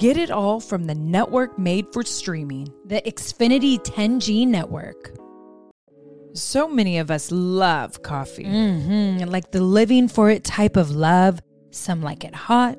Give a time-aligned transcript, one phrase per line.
[0.00, 2.72] Get it all from the network made for streaming.
[2.86, 5.14] The Xfinity 10G network.
[6.32, 8.46] So many of us love coffee.
[8.46, 9.28] Mm-hmm.
[9.28, 11.42] Like the living for it type of love.
[11.70, 12.78] Some like it hot,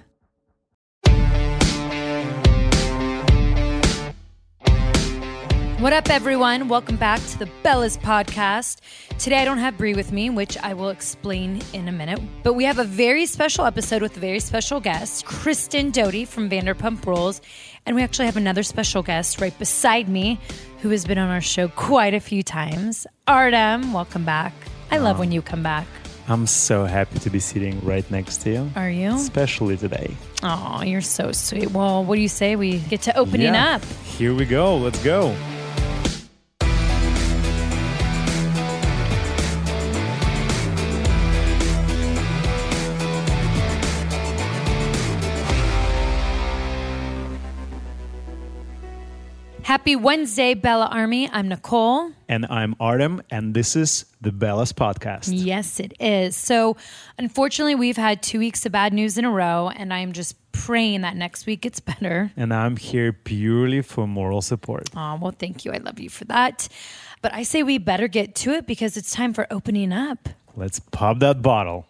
[5.81, 6.67] What up, everyone?
[6.67, 8.81] Welcome back to the Bellas podcast.
[9.17, 12.19] Today, I don't have Brie with me, which I will explain in a minute.
[12.43, 16.51] But we have a very special episode with a very special guest, Kristen Doute from
[16.51, 17.41] Vanderpump Rules.
[17.87, 20.39] And we actually have another special guest right beside me
[20.83, 23.07] who has been on our show quite a few times.
[23.27, 24.53] Artem, welcome back.
[24.91, 25.87] I love um, when you come back.
[26.27, 28.71] I'm so happy to be sitting right next to you.
[28.75, 29.15] Are you?
[29.15, 30.15] Especially today.
[30.43, 31.71] Oh, you're so sweet.
[31.71, 33.77] Well, what do you say we get to opening Yeah.
[33.77, 33.85] up?
[34.05, 34.77] Here we go.
[34.77, 35.35] Let's go.
[49.71, 51.29] Happy Wednesday, Bella Army.
[51.31, 52.11] I'm Nicole.
[52.27, 55.29] And I'm Artem, and this is the Bellas Podcast.
[55.31, 56.35] Yes, it is.
[56.35, 56.75] So,
[57.17, 61.03] unfortunately, we've had two weeks of bad news in a row, and I'm just praying
[61.03, 62.33] that next week gets better.
[62.35, 64.89] And I'm here purely for moral support.
[64.93, 65.71] Oh, well, thank you.
[65.71, 66.67] I love you for that.
[67.21, 70.27] But I say we better get to it because it's time for opening up.
[70.53, 71.87] Let's pop that bottle.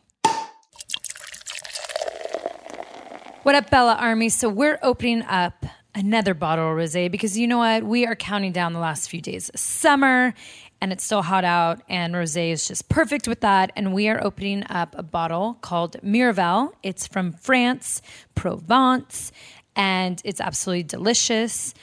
[3.42, 4.30] What up, Bella Army?
[4.30, 5.66] So, we're opening up
[5.96, 7.84] another bottle of rose because you know what?
[7.84, 10.34] We are counting down the last few days of summer
[10.82, 13.72] and it's still hot out, and rose is just perfect with that.
[13.76, 16.72] And we are opening up a bottle called Miraval.
[16.82, 18.02] It's from France,
[18.34, 19.32] Provence,
[19.76, 21.76] and it's absolutely delicious.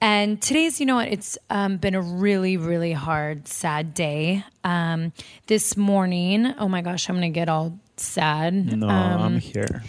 [0.00, 1.08] And today's, you know what?
[1.08, 4.42] It's um, been a really, really hard, sad day.
[4.64, 5.12] Um,
[5.48, 8.54] this morning, oh my gosh, I'm gonna get all sad.
[8.78, 9.82] No, Um, I'm here.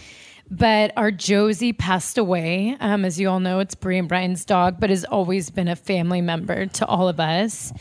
[0.50, 2.76] But our Josie passed away.
[2.80, 5.76] Um, as you all know, it's Brie and Bryan's dog, but has always been a
[5.76, 7.72] family member to all of us.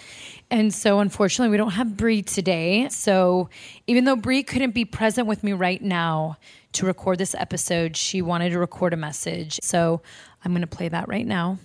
[0.51, 2.89] And so, unfortunately, we don't have Brie today.
[2.89, 3.49] So,
[3.85, 6.37] even though Brie couldn't be present with me right now
[6.73, 9.59] to record this episode, she wanted to record a message.
[9.61, 10.01] So,
[10.43, 11.59] I'm going to play that right now.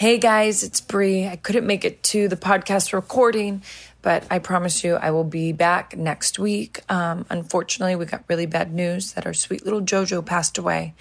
[0.00, 1.26] Hey guys, it's Brie.
[1.26, 3.62] I couldn't make it to the podcast recording,
[4.02, 6.80] but I promise you I will be back next week.
[6.90, 10.94] Um, unfortunately, we got really bad news that our sweet little JoJo passed away.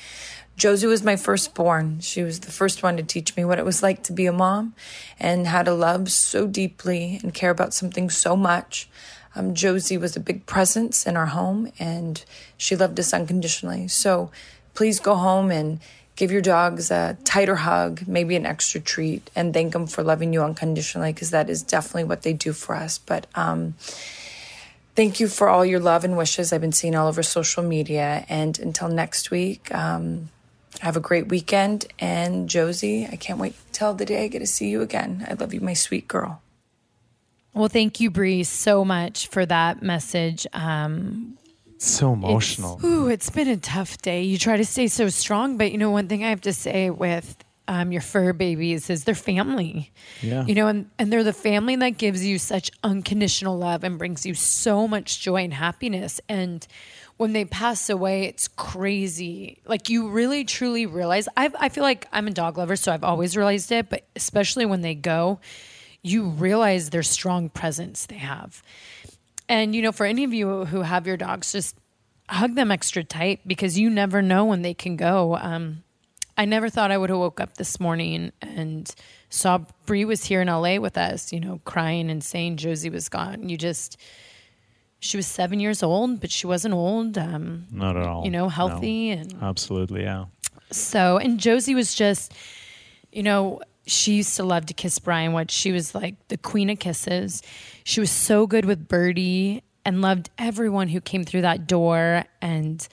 [0.60, 2.02] Josie was my firstborn.
[2.02, 4.34] She was the first one to teach me what it was like to be a
[4.34, 4.76] mom
[5.18, 8.90] and how to love so deeply and care about something so much.
[9.36, 12.24] Um, Josie was a big presence in our home and
[12.58, 13.88] she loved us unconditionally.
[13.88, 14.32] So
[14.74, 15.80] please go home and
[16.20, 20.34] give your dogs a tighter hug, maybe an extra treat, and thank them for loving
[20.34, 22.98] you unconditionally because that is definitely what they do for us.
[22.98, 23.76] But um,
[24.98, 28.26] thank you for all your love and wishes I've been seeing all over social media.
[28.28, 30.28] And until next week, um,
[30.82, 31.86] have a great weekend.
[32.00, 35.26] And Josie, I can't wait till the day I get to see you again.
[35.26, 36.42] I love you, my sweet girl.
[37.54, 40.46] Well, thank you, Brie, so much for that message.
[40.52, 41.38] Um,
[41.82, 42.80] So emotional.
[42.84, 44.24] Ooh, it's been a tough day.
[44.24, 46.90] You try to stay so strong, but you know, one thing I have to say
[46.90, 47.38] with
[47.70, 49.92] um, your fur babies is they're family.
[50.22, 50.46] Yeah.
[50.46, 54.26] You know, and, and they're the family that gives you such unconditional love and brings
[54.26, 56.20] you so much joy and happiness.
[56.28, 56.68] And
[57.16, 59.62] when they pass away, it's crazy.
[59.66, 61.30] Like you really truly realize.
[61.38, 63.90] I I feel like I'm a dog lover, so I've always realized it.
[63.90, 65.40] But especially when they go,
[66.02, 68.64] you realize their strong presence they have.
[69.50, 71.76] And you know, for any of you who have your dogs, just
[72.30, 75.36] hug them extra tight because you never know when they can go.
[75.36, 75.84] Um,
[76.38, 78.94] I never thought I would have woke up this morning and
[79.30, 83.10] saw Brie was here in LA with us, you know, crying and saying Josie was
[83.10, 83.50] gone.
[83.50, 83.98] You just,
[85.00, 87.18] she was seven years old, but she wasn't old.
[87.18, 88.24] Um, Not at all.
[88.24, 88.50] you know, No.
[88.50, 90.26] healthy and Absolutely, yeah.
[90.72, 92.34] so, and Josie was just,
[93.12, 95.34] you know, she used to love to kiss Bryan.
[95.34, 97.42] What she was like the queen of kisses.
[97.84, 102.26] She was so good with Birdie and loved everyone who came through that door.
[102.42, 102.88] And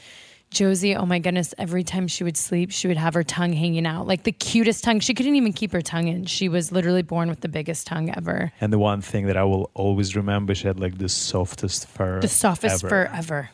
[0.51, 3.87] Josie, oh my goodness, every time she would sleep, she would have her tongue hanging
[3.87, 5.01] out, like the cutest tongue.
[5.01, 6.25] She couldn't even keep her tongue in.
[6.25, 9.45] She was literally born with the biggest tongue ever, And the one thing that I
[9.45, 12.21] will always remember, she had like the softest fur.
[12.21, 12.89] the softest ever.
[12.89, 13.51] fur ever.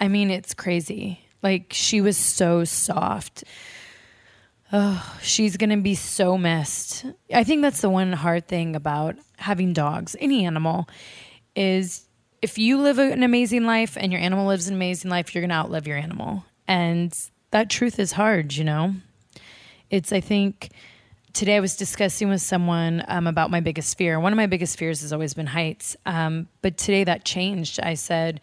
[0.00, 1.20] I mean, it's crazy.
[1.42, 3.44] Like she was so soft.
[4.72, 7.04] Oh, she's gonna be so missed.
[7.32, 10.88] I think that's the one hard thing about having dogs, any animal,
[11.54, 12.06] is
[12.42, 15.54] if you live an amazing life and your animal lives an amazing life, you're gonna
[15.54, 16.44] outlive your animal.
[16.66, 17.16] And
[17.52, 18.94] that truth is hard, you know?
[19.88, 20.70] It's, I think,
[21.32, 24.18] today I was discussing with someone um, about my biggest fear.
[24.18, 25.96] One of my biggest fears has always been heights.
[26.06, 27.78] Um, but today that changed.
[27.80, 28.40] I said,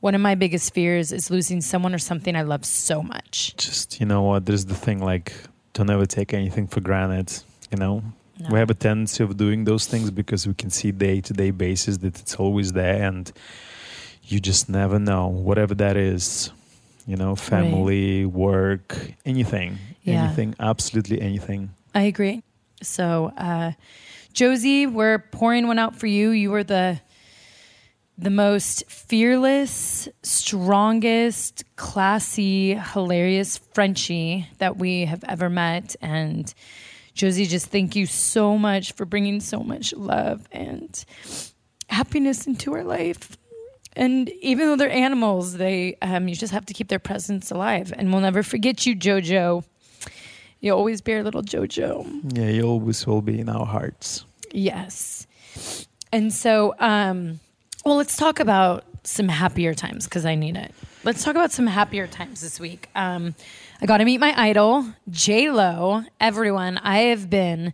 [0.00, 3.56] one of my biggest fears is losing someone or something I love so much.
[3.56, 5.34] Just, you know what, there's the thing like,
[5.76, 8.02] don't ever take anything for granted, you know?
[8.50, 11.50] We have a tendency of doing those things because we can see day to day
[11.50, 13.30] basis that it's always there and
[14.24, 16.50] you just never know, whatever that is,
[17.06, 20.24] you know, family, work, anything, Yeah.
[20.24, 21.70] anything, absolutely anything.
[21.94, 22.42] I agree.
[22.82, 23.72] So, uh,
[24.32, 26.30] Josie, we're pouring one out for you.
[26.30, 27.00] You were the
[28.18, 35.96] the most fearless, strongest, classy, hilarious Frenchie that we have ever met.
[36.00, 36.52] And
[37.14, 41.04] Josie, just thank you so much for bringing so much love and
[41.88, 43.36] happiness into our life.
[43.94, 47.92] And even though they're animals, they um, you just have to keep their presence alive.
[47.96, 49.64] And we'll never forget you, Jojo.
[50.60, 52.06] You always be our little Jojo.
[52.36, 54.24] Yeah, you always will be in our hearts.
[54.52, 55.26] Yes.
[56.12, 57.40] And so, um,
[57.86, 60.74] well, let's talk about some happier times because I need it.
[61.04, 62.88] Let's talk about some happier times this week.
[62.96, 63.36] Um,
[63.80, 66.02] I got to meet my idol, J Lo.
[66.18, 67.72] Everyone, I have been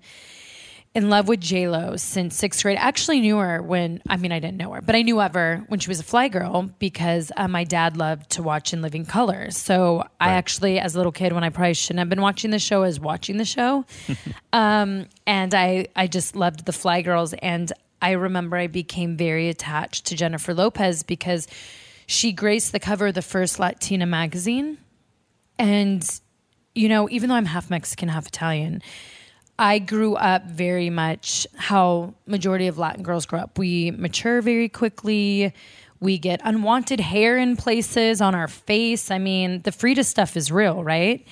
[0.95, 2.77] in love with J Lo since sixth grade.
[2.77, 5.33] I actually knew her when I mean I didn't know her, but I knew of
[5.33, 8.83] her when she was a fly girl because uh, my dad loved to watch In
[8.83, 9.51] Living Color.
[9.51, 12.59] So I actually, as a little kid, when I probably shouldn't have been watching the
[12.59, 13.87] show, I was watching the show,
[14.53, 17.33] um, and I I just loved the Fly Girls.
[17.33, 21.47] And I remember I became very attached to Jennifer Lopez because
[22.07, 24.79] she graced the cover of the first Latina magazine,
[25.59, 26.21] and
[26.75, 28.83] you know, even though I'm half Mexican, half Italian.
[29.59, 33.59] I grew up very much how majority of Latin girls grow up.
[33.59, 35.55] We mature very quickly.
[36.01, 39.11] We get unwanted hair in places on our face.
[39.11, 41.25] I mean, the Frida stuff is real, right?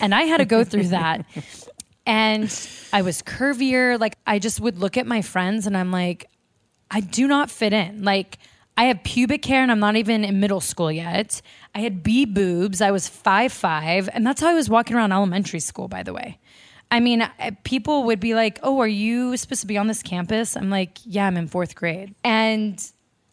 [0.00, 1.24] And I had to go through that.
[2.04, 3.98] And I was curvier.
[3.98, 6.28] Like, I just would look at my friends and I'm like,
[6.90, 8.02] I do not fit in.
[8.02, 8.38] Like,
[8.76, 11.40] I have pubic hair and I'm not even in middle school yet.
[11.74, 12.80] I had B boobs.
[12.80, 16.12] I was five five, and that's how I was walking around elementary school, by the
[16.12, 16.38] way.
[16.90, 17.26] I mean,
[17.64, 20.98] people would be like, "Oh, are you supposed to be on this campus?" I'm like,
[21.04, 22.82] "Yeah, I'm in fourth grade." And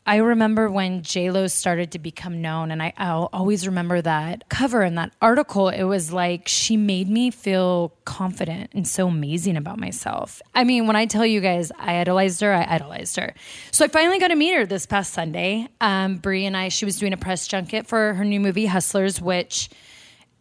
[0.09, 4.49] I remember when J Lo started to become known, and I, I'll always remember that
[4.49, 5.69] cover and that article.
[5.69, 10.41] It was like she made me feel confident and so amazing about myself.
[10.55, 13.35] I mean, when I tell you guys I idolized her, I idolized her.
[13.69, 15.67] So I finally got to meet her this past Sunday.
[15.79, 19.21] Um, Brie and I, she was doing a press junket for her new movie Hustlers,
[19.21, 19.69] which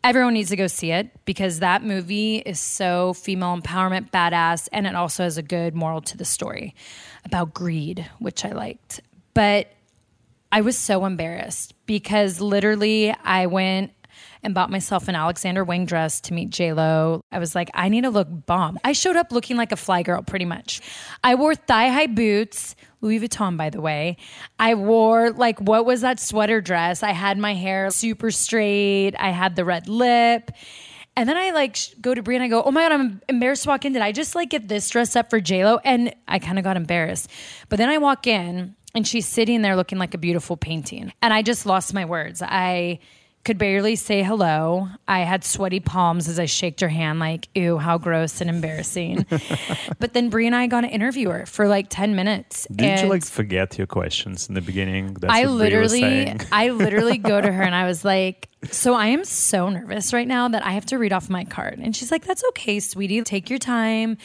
[0.02, 4.87] everyone needs to go see it because that movie is so female empowerment badass and
[4.87, 6.75] it also has a good moral to the story
[7.25, 9.00] about greed which i liked
[9.38, 9.68] but
[10.50, 13.92] i was so embarrassed because literally i went
[14.42, 17.21] and bought myself an Alexander Wang dress to meet J Lo.
[17.33, 18.78] I was like, I need to look bomb.
[18.85, 20.80] I showed up looking like a fly girl, pretty much.
[21.25, 24.16] I wore thigh high boots, Louis Vuitton, by the way.
[24.59, 27.02] I wore like what was that sweater dress?
[27.02, 29.14] I had my hair super straight.
[29.18, 30.50] I had the red lip.
[31.16, 33.64] And then I like go to Brie and I go, oh my God, I'm embarrassed
[33.64, 33.92] to walk in.
[33.92, 35.80] Did I just like get this dress up for J Lo?
[35.85, 37.28] And I kind of got embarrassed.
[37.68, 41.12] But then I walk in and she's sitting there looking like a beautiful painting.
[41.23, 42.42] And I just lost my words.
[42.42, 43.00] I
[43.45, 44.88] could barely say hello.
[45.07, 49.25] I had sweaty palms as I shaked her hand, like, ew, how gross and embarrassing.
[49.99, 52.66] but then Brie and I got to interview her for like 10 minutes.
[52.71, 55.14] Didn't you like forget your questions in the beginning?
[55.14, 56.37] That's I what Brie was literally.
[56.52, 60.27] I literally go to her and I was like, "So I am so nervous right
[60.27, 63.23] now that I have to read off my card." And she's like, "That's okay, sweetie.
[63.23, 64.19] Take your time."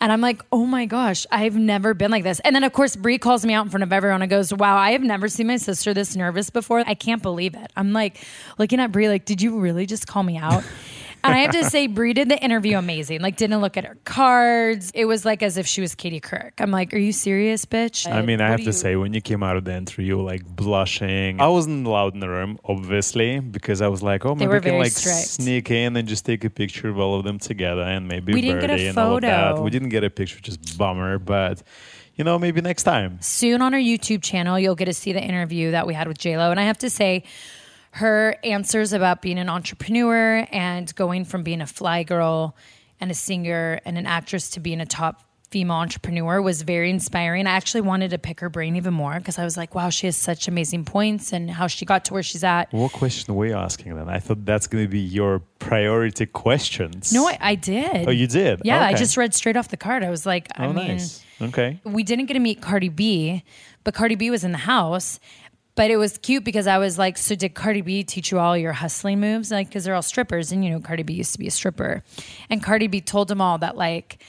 [0.00, 2.96] And I'm like, "Oh my gosh, I've never been like this." And then of course
[2.96, 5.46] Brie calls me out in front of everyone and goes, "Wow, I have never seen
[5.48, 6.84] my sister this nervous before.
[6.86, 8.24] I can't believe it." I'm like
[8.58, 10.64] looking at Brie like, "Did you really just call me out?"
[11.22, 13.20] And I have to say, Brie did the interview amazing.
[13.20, 14.90] Like, didn't look at her cards.
[14.94, 16.52] It was like as if she was Katie Couric.
[16.58, 19.20] I'm like, "Are you serious, bitch?" I mean, I have to you- say, when you
[19.20, 21.40] came out of the interview, you were like blushing.
[21.40, 24.60] I wasn't allowed in the room, obviously, because I was like, oh, maybe were we
[24.60, 25.18] can like strict.
[25.28, 28.40] sneak in and just take a picture of all of them together and maybe We
[28.40, 29.50] didn't get a Birdie and all of that.
[29.52, 29.62] photo.
[29.62, 31.62] We didn't get a picture, just bummer, but
[32.16, 33.18] you know, maybe next time.
[33.20, 36.18] soon on our YouTube channel, you'll get to see the interview that we had with
[36.18, 36.50] JLo.
[36.50, 37.22] And I have to say,
[37.92, 42.56] her answers about being an entrepreneur and going from being a fly girl
[43.00, 47.48] and a singer and an actress to being a top female entrepreneur was very inspiring.
[47.48, 50.06] I actually wanted to pick her brain even more because I was like, wow, she
[50.06, 52.72] has such amazing points and how she got to where she's at.
[52.72, 54.08] What question were you asking then?
[54.08, 57.12] I thought that's going to be your priority questions.
[57.12, 58.06] No, I, I did.
[58.06, 58.60] Oh, you did?
[58.64, 60.04] Yeah, I just read straight off the card.
[60.04, 61.24] I was like, I Oh, mean, nice.
[61.42, 61.80] Okay.
[61.82, 63.42] we didn't get to meet Cardi B,
[63.82, 65.18] but Cardi B was in the house.
[65.80, 68.54] But it was cute because I was like, so did Cardi B teach you all
[68.54, 69.50] your hustling moves?
[69.50, 72.02] Like, because they're all strippers, and you know, Cardi B used to be a stripper.
[72.50, 74.22] And Cardi B told them all that, like,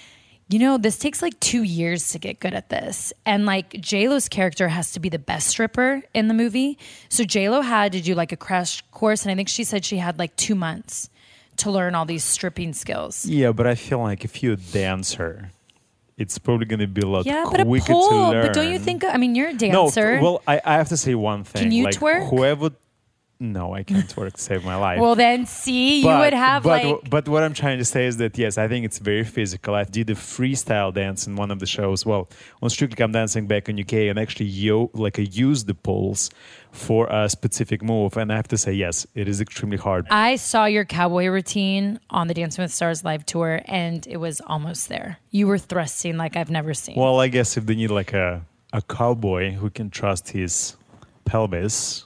[0.48, 3.12] you know, this takes like two years to get good at this.
[3.26, 6.78] And like, JLo's character has to be the best stripper in the movie.
[7.10, 9.24] So JLo had to do like a crash course.
[9.24, 11.10] And I think she said she had like two months
[11.58, 13.26] to learn all these stripping skills.
[13.26, 15.52] Yeah, but I feel like if you're a dancer,
[16.22, 18.46] it's probably going to be a lot Yeah, but a quicker to learn.
[18.46, 19.04] But don't you think?
[19.04, 20.18] I mean, you're a dancer.
[20.18, 21.64] No, well, I, I have to say one thing.
[21.64, 22.30] Can you like, twerk?
[22.30, 22.72] Whoever,
[23.42, 25.00] no, I can't work to save my life.
[25.00, 27.10] Well, then see, you would have but, like.
[27.10, 29.74] but what I'm trying to say is that yes, I think it's very physical.
[29.74, 32.06] I did a freestyle dance in one of the shows.
[32.06, 32.30] Well,
[32.62, 36.30] on Strictly Come Dancing back in UK, and actually yo like I used the poles
[36.72, 40.08] for a specific move, and I have to say yes, it is extremely hard.
[40.12, 44.40] I saw your cowboy routine on the Dancing with Stars live tour, and it was
[44.42, 45.18] almost there.
[45.32, 46.96] You were thrusting like I've never seen.
[46.96, 50.78] Well, I guess if they need like a a cowboy who can trust his
[51.26, 52.06] pelvis,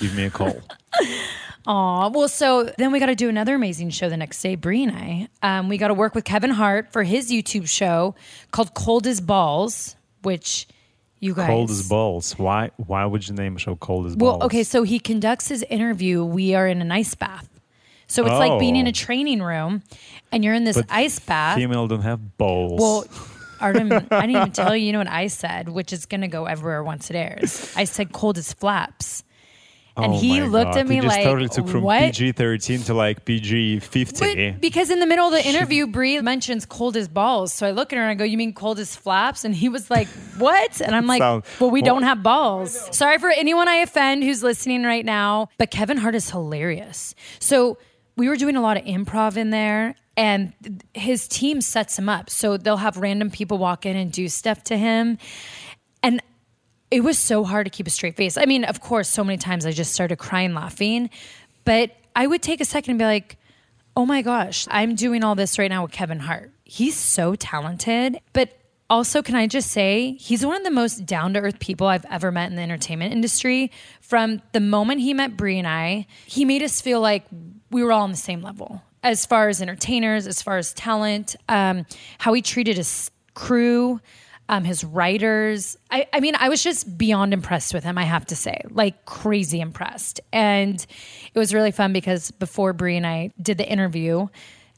[0.00, 0.56] give me a call.
[1.68, 4.84] Aw, well, so then we got to do another amazing show the next day, Brie
[4.84, 5.28] and I.
[5.42, 8.14] Um, we got to work with Kevin Hart for his YouTube show
[8.52, 10.68] called Cold as Balls, which
[11.18, 11.48] you guys.
[11.48, 12.38] Cold as balls.
[12.38, 12.70] Why?
[12.76, 14.38] Why would you name a show Cold as balls?
[14.38, 16.24] Well, okay, so he conducts his interview.
[16.24, 17.48] We are in an ice bath.
[18.06, 18.90] So it's like being in Oh.
[18.90, 19.82] a training room
[20.30, 21.56] and you're in this But ice bath.
[21.56, 22.80] female don't have balls.
[22.80, 23.04] Well,
[23.60, 26.28] Artem, I didn't even tell you, you know what I said, which is going to
[26.28, 27.72] go everywhere once it airs.
[27.74, 29.24] I said cold as flaps.
[29.96, 30.80] And Oh he looked God.
[30.80, 32.00] at me like, totally took from what?
[32.00, 34.50] PG thirteen to like PG fifty.
[34.50, 37.52] But because in the middle of the interview, Brie mentions cold as balls.
[37.54, 39.44] So I look at her and I go, You mean cold as flaps?
[39.44, 40.80] And he was like, What?
[40.82, 42.94] And I'm like, Sound- Well, we don't have balls.
[42.94, 47.14] Sorry for anyone I offend who's listening right now, but Kevin Hart is hilarious.
[47.38, 47.78] So
[48.16, 49.94] we were doing a lot of improv in there.
[50.18, 50.54] And
[50.94, 52.30] his team sets him up.
[52.30, 55.18] So they'll have random people walk in and do stuff to him.
[56.02, 56.22] And
[56.90, 58.36] it was so hard to keep a straight face.
[58.36, 61.10] I mean, of course, so many times I just started crying, laughing,
[61.64, 63.36] but I would take a second and be like,
[63.96, 66.52] oh my gosh, I'm doing all this right now with Kevin Hart.
[66.64, 68.18] He's so talented.
[68.32, 68.56] But
[68.88, 72.04] also, can I just say, he's one of the most down to earth people I've
[72.08, 73.72] ever met in the entertainment industry.
[74.00, 77.24] From the moment he met Brie and I, he made us feel like
[77.70, 78.82] we were all on the same level.
[79.06, 81.86] as far as entertainers, as far as talent, um,
[82.18, 84.00] how he treated his crew,
[84.48, 85.76] um, his writers.
[85.90, 89.04] I, I mean, I was just beyond impressed with him, I have to say, like
[89.04, 90.20] crazy impressed.
[90.32, 90.84] And
[91.34, 94.28] it was really fun because before Brie and I did the interview,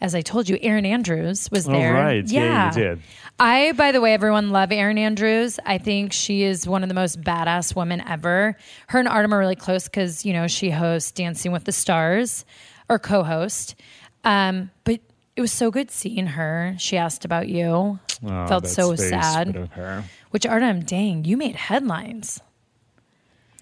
[0.01, 1.93] as I told you, Erin Andrews was Oh, there.
[1.93, 2.25] right.
[2.25, 3.01] Yeah, you did.
[3.41, 5.59] I, by the way, everyone love Erin Andrews.
[5.67, 8.57] I think she is one of the most badass women ever.
[8.87, 12.45] Her and Artem are really close because you know she hosts Dancing with the Stars,
[12.89, 13.75] or co-host.
[14.25, 15.01] Um, but
[15.37, 16.75] it was so good seeing her.
[16.79, 17.99] She asked about you.
[18.25, 19.49] Oh, Felt so sad.
[19.49, 20.05] sweet of her.
[20.31, 22.41] Which Artem, dang, you made headlines.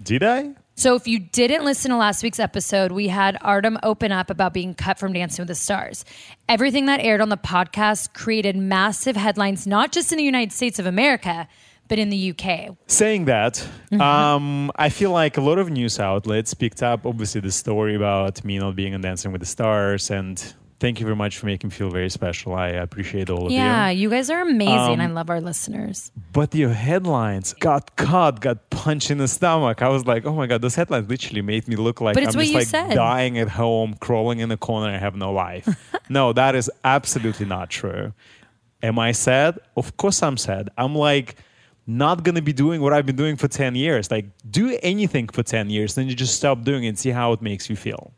[0.02, 0.54] Did I?
[0.74, 4.52] So if you didn't listen to last week's episode, we had Artem open up about
[4.52, 6.04] being cut from Dancing with the Stars.
[6.50, 10.78] Everything that aired on the podcast created massive headlines, not just in the United States
[10.78, 11.48] of America,
[11.88, 12.76] but in the UK.
[12.88, 13.54] Saying that,
[13.90, 14.00] Mm-hmm.
[14.02, 18.44] um, I feel like a lot of news outlets picked up, obviously, the story about
[18.44, 20.10] me not being on Dancing with the Stars.
[20.10, 20.42] And
[20.78, 22.54] thank you very much for making me feel very special.
[22.54, 24.02] I appreciate all of Yeah, you.
[24.02, 25.00] you guys are amazing.
[25.00, 26.12] Um, I love our listeners.
[26.32, 29.82] But your headlines got cut, got punched in the stomach.
[29.82, 32.36] I was like, oh my God, those headlines literally made me look like I'm just
[32.36, 32.94] you like said.
[32.94, 34.92] dying at home, crawling in the corner.
[34.92, 35.68] I have no life.
[36.08, 38.12] no, that is absolutely not true.
[38.82, 39.58] Am I sad?
[39.76, 40.70] Of course I'm sad.
[40.76, 41.36] I'm like,
[41.86, 44.10] not gonna be doing what I've been doing for 10 years.
[44.10, 47.32] Like, do anything for 10 years, then you just stop doing it and see how
[47.32, 48.12] it makes you feel.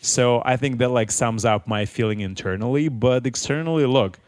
[0.00, 4.18] So I think that like sums up my feeling internally, but externally, look,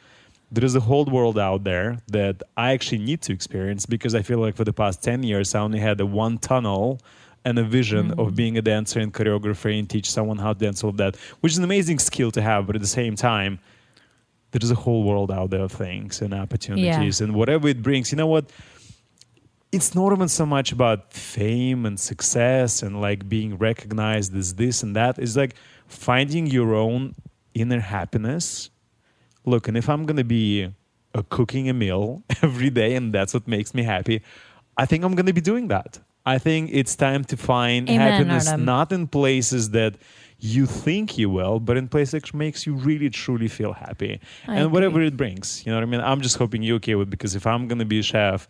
[0.53, 4.23] there is a whole world out there that I actually need to experience because I
[4.23, 7.01] feel like for the past 10 years, I only had a one tunnel
[7.45, 8.35] and a vision of mm-hmm.
[8.35, 11.53] being a dancer and choreographer and teach someone how to dance all of that, which
[11.53, 13.59] is an amazing skill to have, but at the same time,
[14.51, 18.11] there's a whole world out there of things and opportunities and whatever it brings.
[18.11, 18.51] You know what?
[19.73, 24.83] It's not even so much about fame and success and like being recognized as this
[24.83, 25.19] and that.
[25.19, 25.55] It's like
[25.87, 27.15] finding your own
[27.55, 28.71] inner happiness.
[29.47, 30.75] Look, and if I'm gonna be
[31.15, 34.23] uh, cooking a meal every day and that's what makes me happy,
[34.77, 36.01] I think I'm gonna be doing that.
[36.27, 38.65] I think it's time to find Amen, happiness Artem.
[38.65, 39.95] not in places that
[40.39, 44.21] you think you will, but in places that makes you really truly feel happy.
[44.47, 45.65] I and whatever it brings.
[45.65, 46.01] You know what I mean?
[46.01, 48.49] I'm just hoping you're okay with because if I'm gonna be a chef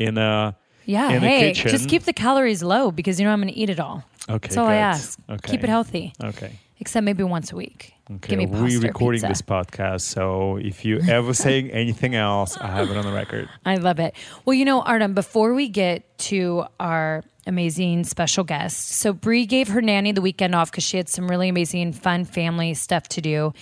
[0.00, 3.52] in a Yeah, in hey, just keep the calories low because you know I'm going
[3.52, 4.02] to eat it all.
[4.28, 5.18] Okay, That's all I ask.
[5.28, 5.50] Okay.
[5.52, 6.58] Keep it healthy, Okay.
[6.78, 7.94] except maybe once a week.
[8.10, 9.28] Okay, Give me pasta we're recording pizza.
[9.28, 13.48] this podcast, so if you ever saying anything else, I have it on the record.
[13.64, 14.14] I love it.
[14.44, 19.68] Well, you know, Artem, before we get to our amazing special guest, so Brie gave
[19.68, 23.20] her nanny the weekend off because she had some really amazing, fun family stuff to
[23.20, 23.52] do.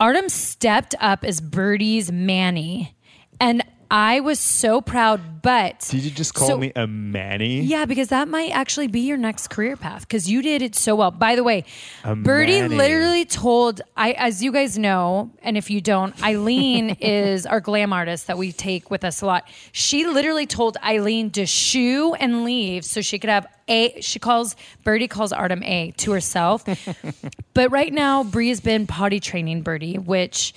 [0.00, 2.94] Artem stepped up as Birdie's Manny,
[3.40, 5.40] and I was so proud.
[5.40, 7.60] But Did you just call So- me a manny?
[7.60, 10.94] Yeah, because that might actually be your next career path because you did it so
[10.96, 11.10] well.
[11.10, 11.64] By the way,
[12.04, 12.76] A Birdie Manny.
[12.76, 17.92] literally told I, as you guys know, and if you don't, Eileen is our glam
[17.94, 19.48] artist that we take with us a lot.
[19.72, 23.98] She literally told Eileen to shoo and leave so she could have a.
[24.02, 26.64] She calls Birdie calls Artem a to herself,
[27.54, 30.52] but right now Brie has been potty training Birdie, which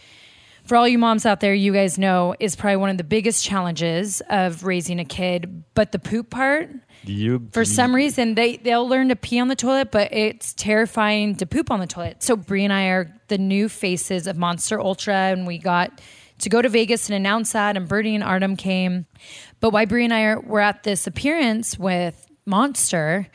[0.65, 3.43] for all you moms out there, you guys know is probably one of the biggest
[3.43, 5.63] challenges of raising a kid.
[5.73, 6.69] But the poop part,
[7.03, 11.35] You for some reason, they they'll learn to pee on the toilet, but it's terrifying
[11.37, 12.23] to poop on the toilet.
[12.23, 15.99] So Brie and I are the new faces of Monster Ultra, and we got
[16.39, 17.77] to go to Vegas and announce that.
[17.77, 19.05] And Birdie and Artem came,
[19.59, 23.27] but why Brie and I are were at this appearance with Monster.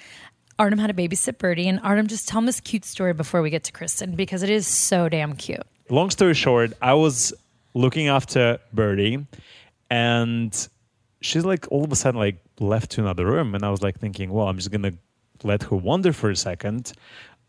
[0.59, 3.51] Artem had to babysit Birdie, and Artem just tell him this cute story before we
[3.51, 5.67] get to Kristen because it is so damn cute.
[5.89, 7.33] Long story short, I was
[7.75, 9.27] looking after Birdie,
[9.91, 10.69] and
[11.21, 13.99] she's like all of a sudden like left to another room, and I was like
[13.99, 14.93] thinking, well, I'm just gonna
[15.43, 16.93] let her wander for a second.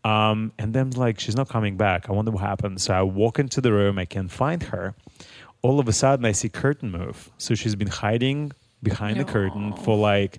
[0.04, 2.08] Um, and then like she's not coming back.
[2.08, 2.80] I wonder what happened.
[2.80, 4.94] So I walk into the room, I can't find her.
[5.62, 7.30] All of a sudden, I see curtain move.
[7.38, 10.38] So she's been hiding behind the curtain for like.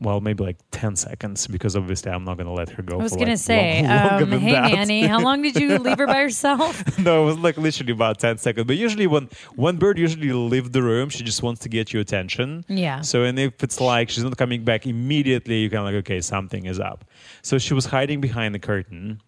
[0.00, 2.98] Well, maybe like 10 seconds because obviously I'm not going to let her go.
[2.98, 4.72] I was for gonna like say, long- um, hey that.
[4.72, 6.98] Nanny, how long did you leave her by herself?
[6.98, 8.66] no, it was like literally about 10 seconds.
[8.66, 12.02] But usually when one bird usually leave the room, she just wants to get your
[12.02, 12.64] attention.
[12.68, 13.02] Yeah.
[13.02, 16.20] So and if it's like she's not coming back immediately, you kind of like, okay,
[16.20, 17.04] something is up.
[17.42, 19.20] So she was hiding behind the curtain.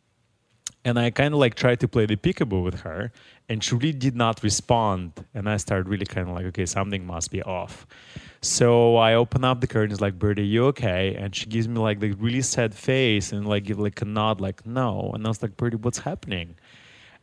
[0.86, 3.10] And I kind of like tried to play the peekaboo with her,
[3.48, 5.24] and she really did not respond.
[5.34, 7.88] And I started really kind of like, okay, something must be off.
[8.40, 11.16] So I open up the curtains, like, Birdie, you okay?
[11.16, 14.40] And she gives me like the really sad face and like give like a nod,
[14.40, 15.10] like, no.
[15.12, 16.54] And I was like, Birdie, what's happening?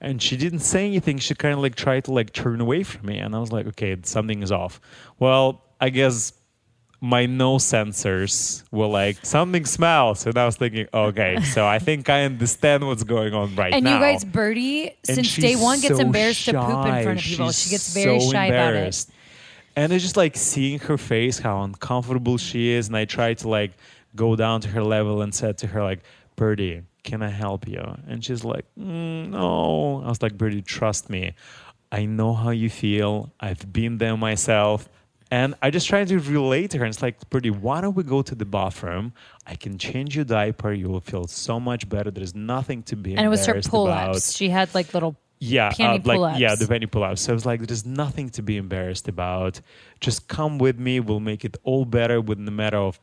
[0.02, 1.17] And she didn't say anything.
[1.19, 3.65] She kind of like tried to like turn away from me, and I was like,
[3.67, 4.82] okay, something is off.
[5.19, 6.34] Well, I guess
[7.04, 12.08] my nose sensors were like something smells, and I was thinking, okay, so I think
[12.08, 13.96] I understand what's going on right And now.
[13.96, 17.22] And you guys, Birdie, since day one, gets so embarrassed to poop in front of
[17.22, 17.30] shy.
[17.32, 17.48] people.
[17.52, 19.06] She's she gets very so shy about it.
[19.76, 22.88] And it's just like seeing her face, how uncomfortable she is.
[22.88, 23.72] And I tried to like
[24.16, 26.04] go down to her level and said to her like,
[26.38, 27.84] Birdie, can I help you?
[28.08, 30.02] And she's like, "Mm, no.
[30.06, 31.34] I was like, Birdie, trust me.
[31.92, 33.34] I know how you feel.
[33.42, 34.88] I've been there myself.
[35.34, 36.86] And I just tried to relate to her.
[36.86, 39.13] And it's like, Birdie, why don't we go to the bathroom?
[39.48, 40.72] I can change your diaper.
[40.72, 42.12] You will feel so much better.
[42.12, 43.56] There's nothing to be embarrassed about.
[43.56, 44.36] And it was her pull about ups.
[44.36, 45.15] She had like little.
[45.39, 46.39] yeah, uh, like pull-ups.
[46.39, 47.22] yeah, the penny pull-ups.
[47.22, 49.60] So it's like there's nothing to be embarrassed about.
[50.02, 51.00] Just come with me.
[51.00, 53.00] We'll make it all better within a matter of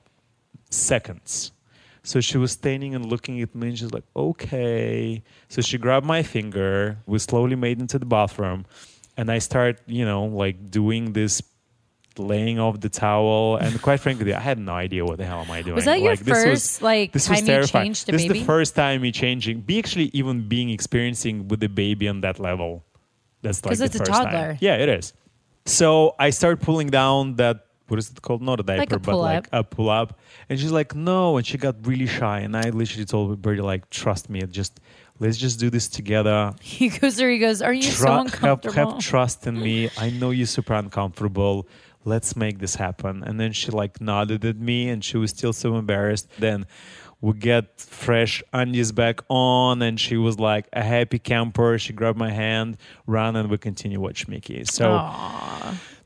[0.71, 1.51] seconds.
[2.05, 6.07] So she was standing and looking at me, and she's like, "Okay." So she grabbed
[6.07, 6.99] my finger.
[7.07, 8.67] We slowly made into the bathroom,
[9.17, 11.43] and I start, you know, like doing this
[12.19, 15.51] laying off the towel and quite frankly i had no idea what the hell am
[15.51, 17.85] i doing Was that your like, this first like this was time you terrifying.
[17.87, 18.39] changed a this baby?
[18.39, 22.21] is the first time me changing, be actually even being experiencing with the baby on
[22.23, 22.85] that level.
[23.43, 24.31] That's like the it's a first toddler.
[24.53, 24.59] Time.
[24.61, 25.13] Yeah, it is.
[25.67, 28.41] So I start pulling down that what is it called?
[28.43, 29.67] Not a diaper, Like a but like pull-up.
[29.67, 30.19] a pull up.
[30.49, 32.39] And she's like, no, and she got really shy.
[32.41, 34.79] And I literally told Birdie, like, trust me, just
[35.19, 36.55] let's just do this together.
[36.61, 37.31] He goes there.
[37.31, 39.91] He goes, "Are you so Tru- have, uncomfortable?" have trust in me.
[39.99, 41.67] I know you're super uncomfortable.
[42.05, 43.23] Let's make this happen.
[43.23, 46.29] And then she like nodded at me and she was still so embarrassed.
[46.39, 46.67] Then
[47.21, 51.79] we get fresh undies back on and she was like a happy camper.
[51.79, 54.65] She grabbed my hand, ran and we continue watch Mickey.
[54.65, 54.89] So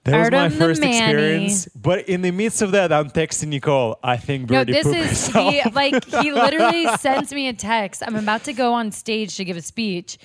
[0.04, 0.96] that was my first Manny.
[0.98, 1.68] experience.
[1.74, 3.98] But in the midst of that, I'm texting Nicole.
[4.02, 5.54] I think No, this pooped is herself.
[5.54, 8.02] he like he literally sends me a text.
[8.04, 10.18] I'm about to go on stage to give a speech.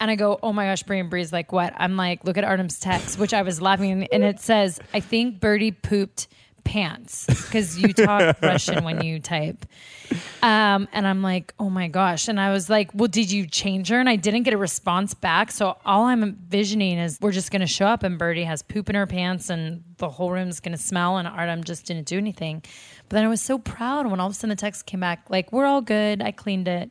[0.00, 1.74] And I go, oh my gosh, Brie and Brie's like, what?
[1.76, 4.08] I'm like, look at Artem's text, which I was laughing.
[4.10, 6.26] And it says, I think Birdie pooped
[6.64, 9.66] pants because you talk Russian when you type.
[10.42, 12.28] Um, and I'm like, oh my gosh.
[12.28, 14.00] And I was like, well, did you change her?
[14.00, 15.50] And I didn't get a response back.
[15.50, 18.88] So all I'm envisioning is we're just going to show up and Birdie has poop
[18.88, 21.18] in her pants and the whole room's going to smell.
[21.18, 22.62] And Artem just didn't do anything.
[23.08, 25.26] But then I was so proud when all of a sudden the text came back,
[25.28, 26.22] like, we're all good.
[26.22, 26.90] I cleaned it.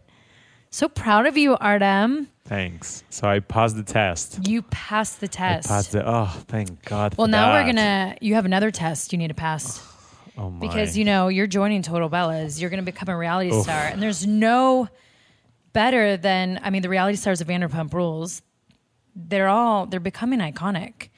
[0.71, 2.27] So proud of you, Artem.
[2.49, 3.03] Thanks.
[3.11, 4.47] So I passed the test.
[4.47, 5.69] You passed the test.
[5.69, 7.15] I passed the, oh, thank God.
[7.15, 9.85] well, now we're going to, you have another test you need to pass.
[10.37, 10.59] Oh my.
[10.65, 12.61] because you know you're joining Total Bellas.
[12.61, 13.63] You're going to become a reality Oof.
[13.63, 14.87] star, and there's no
[15.73, 18.41] better than I mean the reality stars of Vanderpump Rules.
[19.17, 21.09] They're all they're becoming iconic.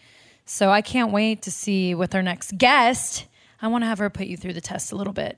[0.46, 3.28] So I can't wait to see with our next guest.
[3.62, 5.38] I want to have her put you through the test a little bit.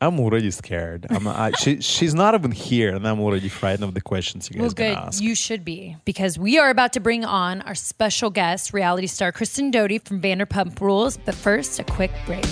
[0.00, 1.06] I'm already scared.
[1.08, 4.54] I'm, I, she, she's not even here, and I'm already frightened of the questions you
[4.56, 4.98] guys Well, gonna good.
[4.98, 5.22] ask.
[5.22, 9.32] You should be because we are about to bring on our special guest, reality star
[9.32, 11.16] Kristen Doute from Vanderpump Rules.
[11.16, 12.44] But first, a quick break.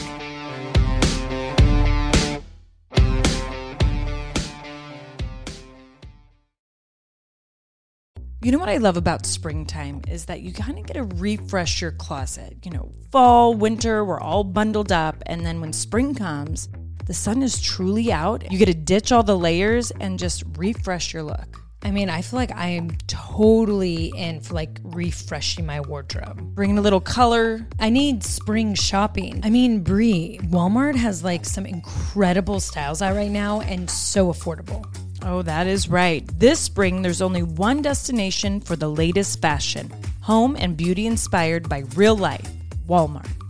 [8.45, 11.81] You know what I love about springtime is that you kind of get to refresh
[11.81, 12.57] your closet.
[12.65, 15.23] You know, fall, winter, we're all bundled up.
[15.27, 16.69] And then when spring comes,
[17.07, 18.51] the sun is truly out.
[18.51, 21.61] You get to ditch all the layers and just refresh your look.
[21.85, 26.41] I mean, I feel like I am totally in for like refreshing my wardrobe.
[26.55, 27.67] Bringing a little color.
[27.81, 29.41] I need spring shopping.
[29.43, 34.87] I mean, Brie, Walmart has like some incredible styles out right now and so affordable.
[35.25, 36.25] Oh, that is right.
[36.39, 41.81] This spring, there's only one destination for the latest fashion home and beauty inspired by
[41.97, 42.49] real life
[42.89, 43.42] Walmart.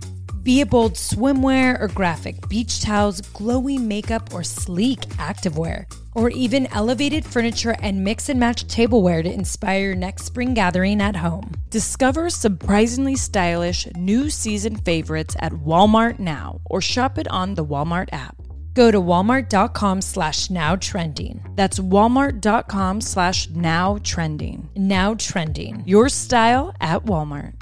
[0.43, 5.85] Be it bold swimwear or graphic beach towels, glowy makeup or sleek activewear,
[6.17, 11.01] or even elevated furniture and mix and match tableware to inspire your next spring gathering
[11.01, 11.53] at home.
[11.71, 18.09] Discover surprisingly stylish new season favorites at Walmart now or shop it on the Walmart
[18.13, 18.35] app.
[18.75, 21.41] Go to walmart.com slash now trending.
[21.55, 24.69] That's walmart.com slash now trending.
[24.75, 25.85] Now trending.
[25.87, 27.62] Your style at Walmart.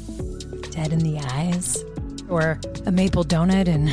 [0.71, 1.83] dead in the eyes,
[2.29, 3.89] or a maple donut in,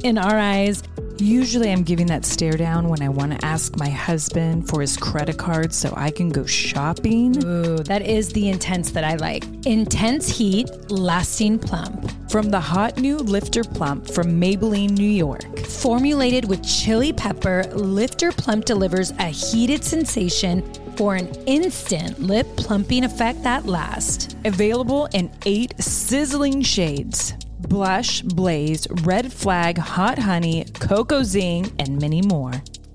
[0.04, 0.82] in our eyes.
[1.18, 4.96] Usually, I'm giving that stare down when I want to ask my husband for his
[4.96, 7.42] credit card so I can go shopping.
[7.44, 9.44] Ooh, that is the intense that I like.
[9.64, 12.10] Intense heat, lasting plump.
[12.28, 15.60] From the hot new Lifter Plump from Maybelline, New York.
[15.60, 20.62] Formulated with chili pepper, Lifter Plump delivers a heated sensation
[20.96, 24.34] for an instant lip plumping effect that lasts.
[24.44, 32.22] Available in eight sizzling shades blush, blaze, red flag, hot honey, cocoa zing, and many
[32.22, 32.52] more.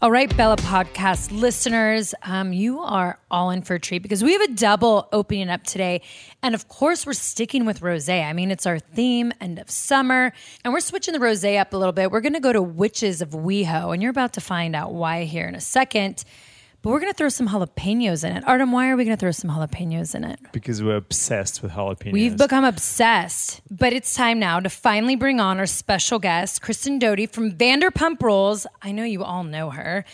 [0.00, 4.32] All right, Bella Podcast listeners, um, you are all in for a treat because we
[4.32, 6.02] have a double opening up today.
[6.40, 8.08] And of course, we're sticking with rose.
[8.08, 10.32] I mean, it's our theme, end of summer.
[10.62, 12.12] And we're switching the rose up a little bit.
[12.12, 15.24] We're going to go to Witches of WeHo, and you're about to find out why
[15.24, 16.22] here in a second.
[16.88, 18.44] But we're going to throw some jalapenos in it.
[18.48, 20.40] Artem, why are we going to throw some jalapenos in it?
[20.52, 22.12] Because we're obsessed with jalapenos.
[22.12, 23.60] We've become obsessed.
[23.70, 28.22] But it's time now to finally bring on our special guest, Kristen Doute from Vanderpump
[28.22, 28.66] Rules.
[28.80, 30.06] I know you all know her.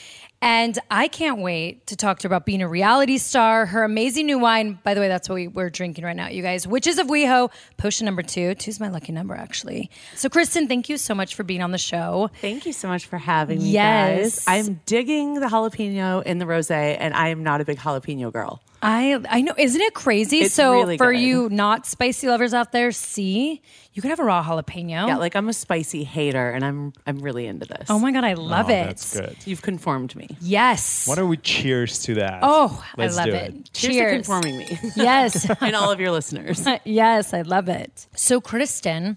[0.47, 4.27] And I can't wait to talk to her about being a reality star, her amazing
[4.27, 4.79] new wine.
[4.85, 6.67] By the way, that's what we, we're drinking right now, you guys.
[6.67, 8.55] Witches of WeHo, potion number two.
[8.55, 9.91] Two's my lucky number, actually.
[10.15, 12.31] So, Kristen, thank you so much for being on the show.
[12.43, 14.45] Thank you so much for having me, Yes.
[14.45, 14.67] guys.
[14.69, 18.61] I'm digging the jalapeno in the rosé, and I am not a big jalapeno girl.
[18.85, 20.39] I I know, isn't it crazy?
[20.41, 21.21] It's so really for good.
[21.21, 23.63] you not spicy lovers out there, see,
[23.95, 25.07] you could have a raw jalapeno.
[25.09, 27.87] Yeah, like I'm a spicy hater, and I'm I'm really into this.
[27.89, 28.85] oh my god, I love Oh, it.
[28.87, 29.37] That's good.
[29.47, 30.29] You've conformed me.
[30.41, 31.09] Yes.
[31.09, 32.41] Why don't we cheers to that?
[32.43, 33.73] oh, Let's I love do it.
[33.73, 35.49] Cheers, to conforming me, yes.
[35.61, 36.67] and all of your listeners.
[36.85, 38.07] yes, I love it.
[38.15, 39.17] So, Kristen,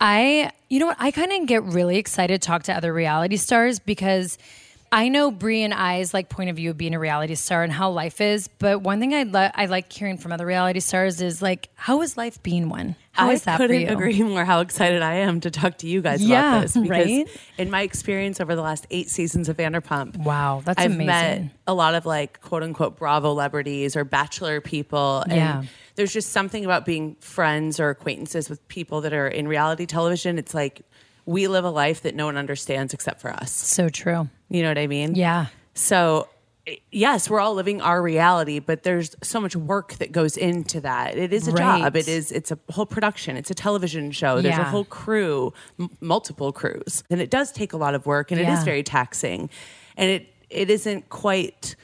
[0.00, 0.96] I, you know what?
[1.00, 4.38] I kind of get really excited to talk to other reality stars because
[4.90, 7.72] I know Brie and I's like point of view of being a reality star and
[7.72, 8.48] how life is.
[8.48, 12.00] But one thing I li- I like hearing from other reality stars is like, how
[12.02, 12.96] is life being one?
[13.12, 13.88] How I is that for couldn't you?
[13.88, 16.90] agree more how excited I am to talk to you guys Yeah, about this because
[16.90, 17.28] right?
[17.58, 21.06] in my experience over the last eight seasons of Vanderpump, Wow, that's I've amazing.
[21.06, 25.62] met a lot of like quote unquote Bravo celebrities or Bachelor people, and Yeah.
[25.96, 30.38] there's just something about being friends or acquaintances with people that are in reality television.
[30.38, 30.82] It's like
[31.28, 33.52] we live a life that no one understands except for us.
[33.52, 34.28] So true.
[34.48, 35.14] You know what I mean?
[35.14, 35.46] Yeah.
[35.74, 36.28] So
[36.90, 41.16] yes, we're all living our reality, but there's so much work that goes into that.
[41.16, 41.82] It is a Right.
[41.82, 41.96] job.
[41.96, 42.32] It is.
[42.32, 43.36] It's a whole production.
[43.36, 44.40] It's a television show.
[44.40, 48.30] There's a whole crew, m- multiple crews, and it does take a lot of work,
[48.30, 48.58] and it Yeah.
[48.58, 49.50] is very taxing,
[49.96, 51.76] and it it isn't quite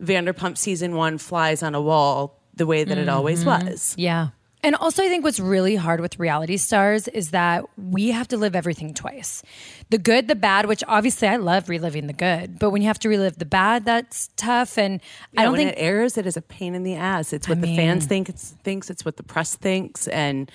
[0.00, 3.66] Vanderpump season one flies on a wall the way that it always Mm-hmm.
[3.66, 3.94] was.
[3.98, 4.28] Yeah.
[4.64, 8.36] And also, I think what's really hard with reality stars is that we have to
[8.36, 9.42] live everything twice
[9.90, 12.98] the good, the bad, which obviously I love reliving the good, but when you have
[13.00, 14.78] to relive the bad, that's tough.
[14.78, 15.00] And
[15.36, 17.32] I I don't think it airs, it is a pain in the ass.
[17.32, 18.28] It's what the mean- fans think.
[18.28, 18.88] It's thinks.
[18.88, 20.50] It's what the press thinks, and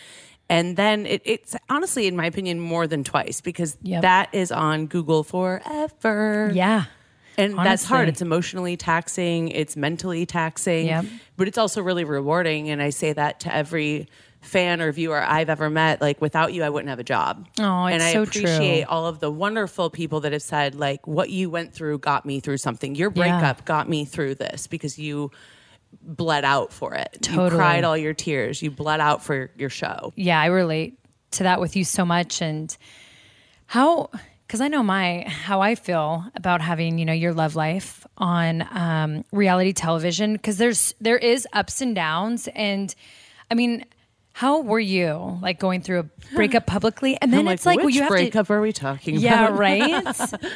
[0.49, 4.01] and then it, it's honestly, in my opinion, more than twice because Yep.
[4.03, 6.51] that is on Google forever.
[6.53, 6.85] Yeah.
[7.37, 8.07] And that's hard.
[8.09, 9.49] It's emotionally taxing.
[9.49, 10.87] It's mentally taxing.
[10.87, 11.05] Yep.
[11.37, 12.69] But it's also really rewarding.
[12.69, 14.07] And I say that to every
[14.41, 15.99] fan or viewer I've ever met.
[16.01, 17.47] Like without you, I wouldn't have a job.
[17.59, 18.89] Oh, it's and I so appreciate true.
[18.89, 22.39] all of the wonderful people that have said, like, what you went through got me
[22.39, 22.95] through something.
[22.95, 23.39] Your Yeah.
[23.39, 25.31] breakup got me through this because you
[26.01, 27.09] bled out for it.
[27.29, 27.59] You Totally.
[27.59, 28.61] cried all your tears.
[28.61, 30.13] You bled out for your show.
[30.15, 30.97] yeah, I relate
[31.31, 32.41] to that with you so much.
[32.41, 32.75] And
[33.65, 34.09] how,
[34.47, 38.65] because I know my, how I feel about having, you know, your love life on
[38.71, 42.47] um, reality television, because there's, there is ups and downs.
[42.55, 42.95] And
[43.51, 43.83] I mean,
[44.31, 47.17] how were you like going through a breakup publicly?
[47.21, 49.47] And then I'm it's like, which well, you have breakup to, are we talking yeah,
[49.47, 49.57] about?
[49.59, 50.05] right.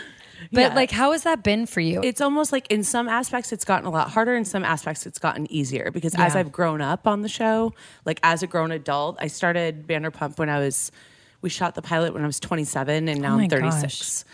[0.54, 0.73] But Yeah.
[0.75, 2.01] like, how has that been for you?
[2.04, 5.19] it's almost like in some aspects it's gotten a lot harder in some aspects it's
[5.19, 7.71] gotten easier because as i've grown up on the show
[8.06, 10.91] like as a grown adult i started vanderpump when i was
[11.41, 14.25] we shot the pilot when i was 27 and now Oh i'm 36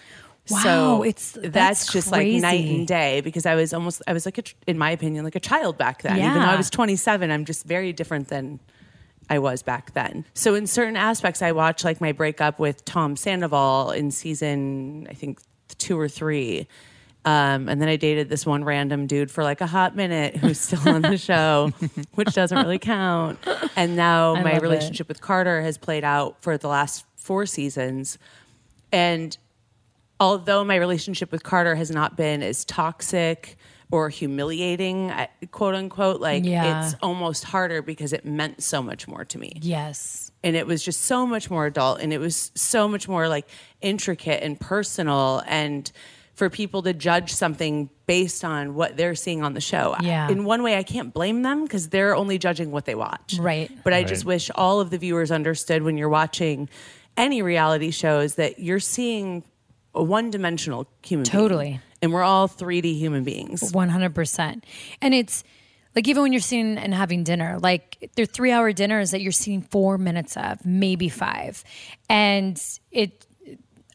[0.49, 4.13] Wow, so it's- that's, that's just like night and day because i was almost i
[4.13, 6.29] was like a, in my opinion like a child back then Yeah.
[6.31, 8.59] even though i was 27 i'm just very different than
[9.29, 10.23] I was back then.
[10.33, 15.15] So in certain aspects, I watched like my breakup with Tom Sandoval in season, I
[15.15, 15.41] think
[15.77, 16.65] two or three.
[17.25, 20.59] Um, and then I dated this one random dude for like a hot minute who's
[20.59, 21.71] still on the show,
[22.15, 23.37] which doesn't really count.
[23.75, 24.61] And now I my love it.
[24.61, 28.17] relationship with Carter has played out for the last four seasons.
[28.93, 29.37] And
[30.21, 33.57] although my relationship with Carter has not been as toxic
[33.91, 35.11] or humiliating,
[35.51, 36.85] quote unquote, like Yeah.
[36.85, 39.53] it's almost harder because it meant so much more to me.
[39.61, 40.31] yes.
[40.43, 43.47] And it was just so much more adult and it was so much more like
[43.81, 45.41] intricate and personal.
[45.47, 45.91] And
[46.37, 49.95] for people to judge something based on what they're seeing on the show.
[49.99, 50.29] Yeah.
[50.29, 53.37] In one way, I can't blame them because they're only judging what they watch.
[53.39, 53.71] Right.
[53.83, 56.69] But I just wish all of the viewers understood when you're watching
[57.17, 59.43] any reality shows that you're seeing
[59.95, 61.31] a one dimensional human being.
[61.31, 61.81] Totally.
[62.03, 63.71] And we're all 3D human beings.
[63.71, 64.63] 100%.
[65.01, 65.43] And it's
[65.95, 69.31] like even when you're sitting and having dinner, like they're three hour dinners that you're
[69.31, 71.63] seeing four minutes of, maybe five.
[72.07, 73.25] And it,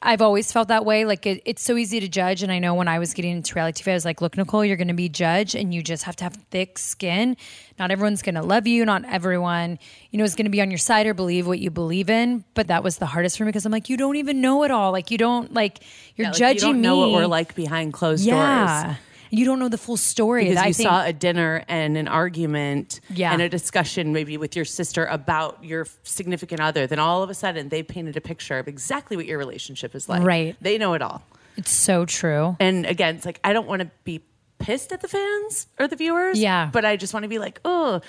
[0.04, 1.04] I've always felt that way.
[1.04, 2.42] Like it, it's so easy to judge.
[2.42, 4.64] And I know when I was getting into reality TV, I was like, look, Nicole,
[4.64, 7.36] you're going to be judged and you just have to have thick skin.
[7.78, 8.84] Not everyone's going to love you.
[8.84, 9.78] Not everyone,
[10.10, 12.44] you know, is going to be on your side or believe what you believe in.
[12.54, 14.70] But that was the hardest for me because I'm like, you don't even know it
[14.70, 14.90] all.
[14.92, 15.80] Like you don't like,
[16.16, 17.12] you're Yeah, like, judging you don't know me.
[17.12, 18.84] what we're like behind closed yeah.
[18.84, 18.96] doors.
[19.35, 20.51] You don't know the full story.
[20.51, 23.33] because you think, saw a dinner and an argument Yeah.
[23.33, 27.35] and a discussion maybe with your sister about your significant other then all of a
[27.35, 30.55] sudden they painted a picture of exactly what your relationship is like Right.
[30.61, 31.23] they know it all
[31.57, 32.57] It's so true.
[32.61, 34.21] and again it's like i don't want to be
[34.59, 36.68] pissed at the fans or the viewers Yeah.
[36.73, 38.01] but i just want to be like oh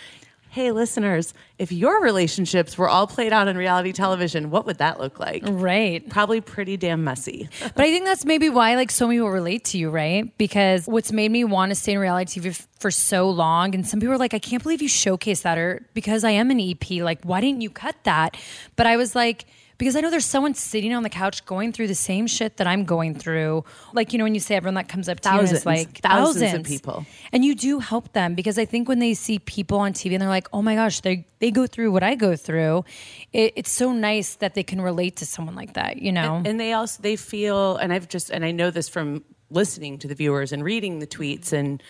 [0.54, 5.00] hey listeners if your relationships were all played out on reality television what would that
[5.00, 6.08] look like Right.
[6.10, 9.66] probably pretty damn messy But I think that's maybe why like so many people relate
[9.66, 10.36] to you, right?
[10.38, 13.86] Because what's made me want to stay in reality TV f- for so long, and
[13.88, 16.60] some people are like, I can't believe you showcase that, or because I am an
[16.60, 18.38] EP, like why didn't you cut that?
[18.76, 19.46] But I was like.
[19.78, 22.68] Because I know there's someone sitting on the couch going through the same shit that
[22.68, 23.66] I'm going through.
[23.94, 25.66] Like, you know, when you say everyone that comes up to you and Thousands, is
[25.66, 27.06] like thousands of people.
[27.32, 30.22] And you do help them because I think when they see people on TV and
[30.22, 32.86] they're like, oh my gosh, they, they go through what I go through,
[33.34, 36.42] it, it's so nice that they can relate to someone like that, you know?
[36.46, 40.08] and they also they feel and i've just and i know this from listening to
[40.08, 41.82] the viewers and reading the tweets and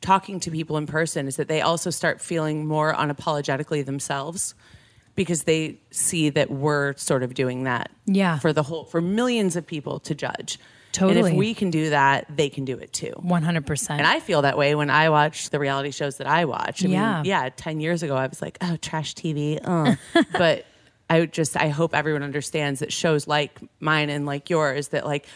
[0.00, 4.54] talking to people in person is that they also start feeling more unapologetically themselves
[5.14, 8.38] because they see that we're sort of doing that Yeah.
[8.38, 11.30] for the whole for millions of people to judge and Totally.
[11.30, 13.90] if we can do that they can do it too 100%.
[13.90, 16.84] and I feel that way when I watch the reality shows that I watch.
[16.84, 17.16] I Yeah.
[17.16, 19.58] mean, yeah, 10 years ago, I was like, oh, trash TV.
[19.62, 19.96] Uh.
[20.32, 20.66] but
[21.08, 25.26] I just, I hope everyone understands that shows like mine and like yours, that like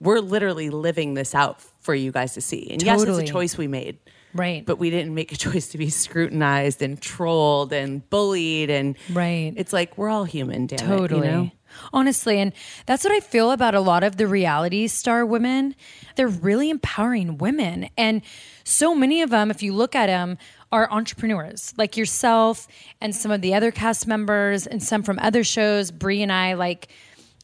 [0.00, 2.68] we're literally living this out for you guys to see.
[2.70, 3.98] And yes, it's a choice we made.
[4.34, 4.64] Right.
[4.64, 8.70] But we didn't make a choice to be scrutinized and trolled and bullied.
[8.70, 9.52] And Right.
[9.56, 11.26] it's like we're all human, damn Totally.
[11.28, 11.30] it.
[11.30, 11.50] You know?
[11.92, 12.38] honestly.
[12.40, 12.52] And
[12.86, 15.74] that's what I feel about a lot of the reality star women.
[16.16, 17.88] They're really empowering women.
[17.96, 18.22] And
[18.64, 20.38] so many of them, if you look at them,
[20.72, 22.68] are entrepreneurs like yourself
[23.00, 25.90] and some of the other cast members and some from other shows.
[25.90, 26.88] Brie and I, like,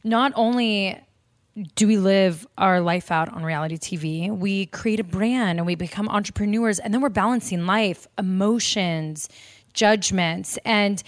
[0.03, 0.99] not only
[1.75, 4.29] do we live our life out on reality TV?
[4.29, 9.29] We create a brand and we become entrepreneurs, and then we're balancing life, emotions,
[9.73, 10.57] judgments.
[10.65, 11.01] And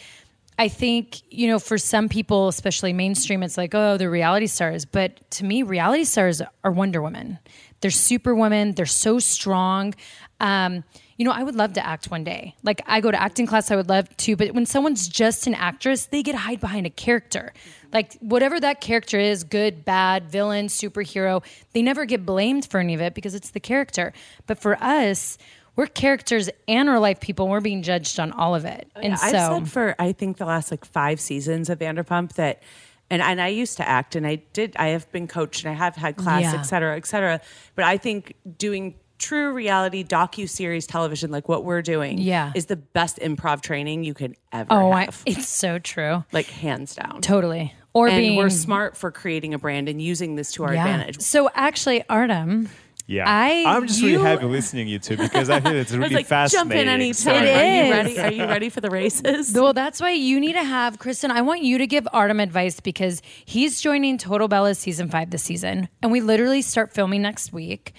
[0.58, 4.86] I think, you know, for some people, especially mainstream, it's like, oh, they're reality stars.
[4.86, 7.40] But to me, reality stars are Wonder Woman.
[7.82, 9.94] They're superwomen, they're so strong.
[10.40, 10.84] Um,
[11.18, 12.56] you know, I would love to act one day.
[12.64, 15.56] Like I go to acting class, I would love to, but when someone's just an
[15.56, 17.54] actress, they get hide behind a character.
[17.92, 21.44] Like whatever that character is, good, bad, villain, superhero,
[21.74, 24.14] they never get blamed for any of it because it's the character.
[24.46, 25.38] But for us,
[25.76, 27.48] we're characters and real life people.
[27.48, 28.90] We're being judged on all of it.
[28.96, 32.34] Oh, and I've so said for I think the last like five seasons of Vanderpump
[32.34, 32.62] that
[33.10, 35.76] and and I used to act and I did I have been coached and I
[35.76, 36.60] have had class, Yeah.
[36.60, 37.42] et cetera, et cetera.
[37.76, 42.52] But I think doing true reality docu series television like what we're doing Yeah.
[42.56, 46.24] is the best improv training you could ever Oh, I, it's so true.
[46.32, 47.22] like hands down.
[47.22, 47.74] Totally.
[47.94, 50.86] Or and being we're smart for creating a brand and using this to our Yeah.
[50.86, 51.22] advantage.
[51.22, 52.70] So actually, Artem,
[53.08, 56.14] Yeah, I- am just you- really happy listening you two because I feel it's really
[56.14, 56.82] like, jump fascinating.
[56.84, 57.14] in anytime.
[57.14, 58.20] So- It Are you ready?
[58.20, 59.54] Are you ready for the races?
[59.54, 61.32] Well, that's why you need to have Kristen.
[61.32, 65.42] I want you to give Artem advice because he's joining Total Bella season five this
[65.44, 67.94] season, and we literally start filming next week.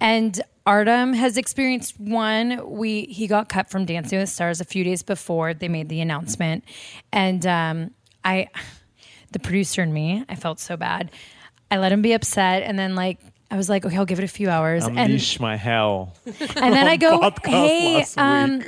[0.00, 2.60] And Artem has experienced one.
[2.70, 6.02] We he got cut from Dancing with Stars a few days before they made the
[6.02, 6.62] announcement,
[7.10, 7.90] and um,
[8.22, 8.48] I,
[9.32, 11.10] the producer and me, I felt so bad.
[11.70, 13.18] I let him be upset, and then like.
[13.50, 14.84] I was like, okay, I'll give it a few hours.
[14.84, 16.14] And, my hell.
[16.26, 18.62] and then I go, hey, um,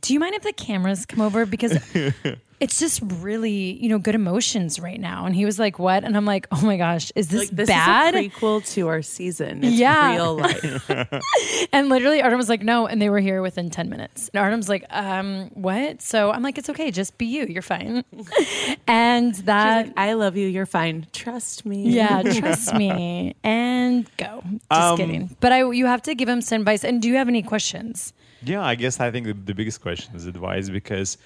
[0.00, 1.46] do you mind if the cameras come over?
[1.46, 1.78] Because
[2.64, 5.26] it's just really, you know, good emotions right now.
[5.26, 6.02] And he was like, what?
[6.02, 8.14] And I'm like, oh my gosh, is this, like this bad?
[8.14, 9.62] is a prequel to our season.
[9.62, 10.14] It's Yeah.
[10.14, 10.90] real life.
[11.72, 12.86] and literally Artem was like, no.
[12.86, 14.30] And they were here within 10 minutes.
[14.32, 16.00] And Artem's like, um, what?
[16.00, 16.90] So I'm like, it's okay.
[16.90, 17.44] Just be you.
[17.46, 18.02] You're fine.
[18.86, 20.46] and She's that, like, I love you.
[20.48, 21.06] You're fine.
[21.12, 21.90] Trust me.
[21.90, 24.42] yeah, trust me and go.
[24.50, 25.36] Just Um, kidding.
[25.40, 26.84] But I, you have to give him some advice.
[26.84, 28.12] And do you have any questions?
[28.42, 31.18] Yeah, I guess I think the, the biggest question is advice because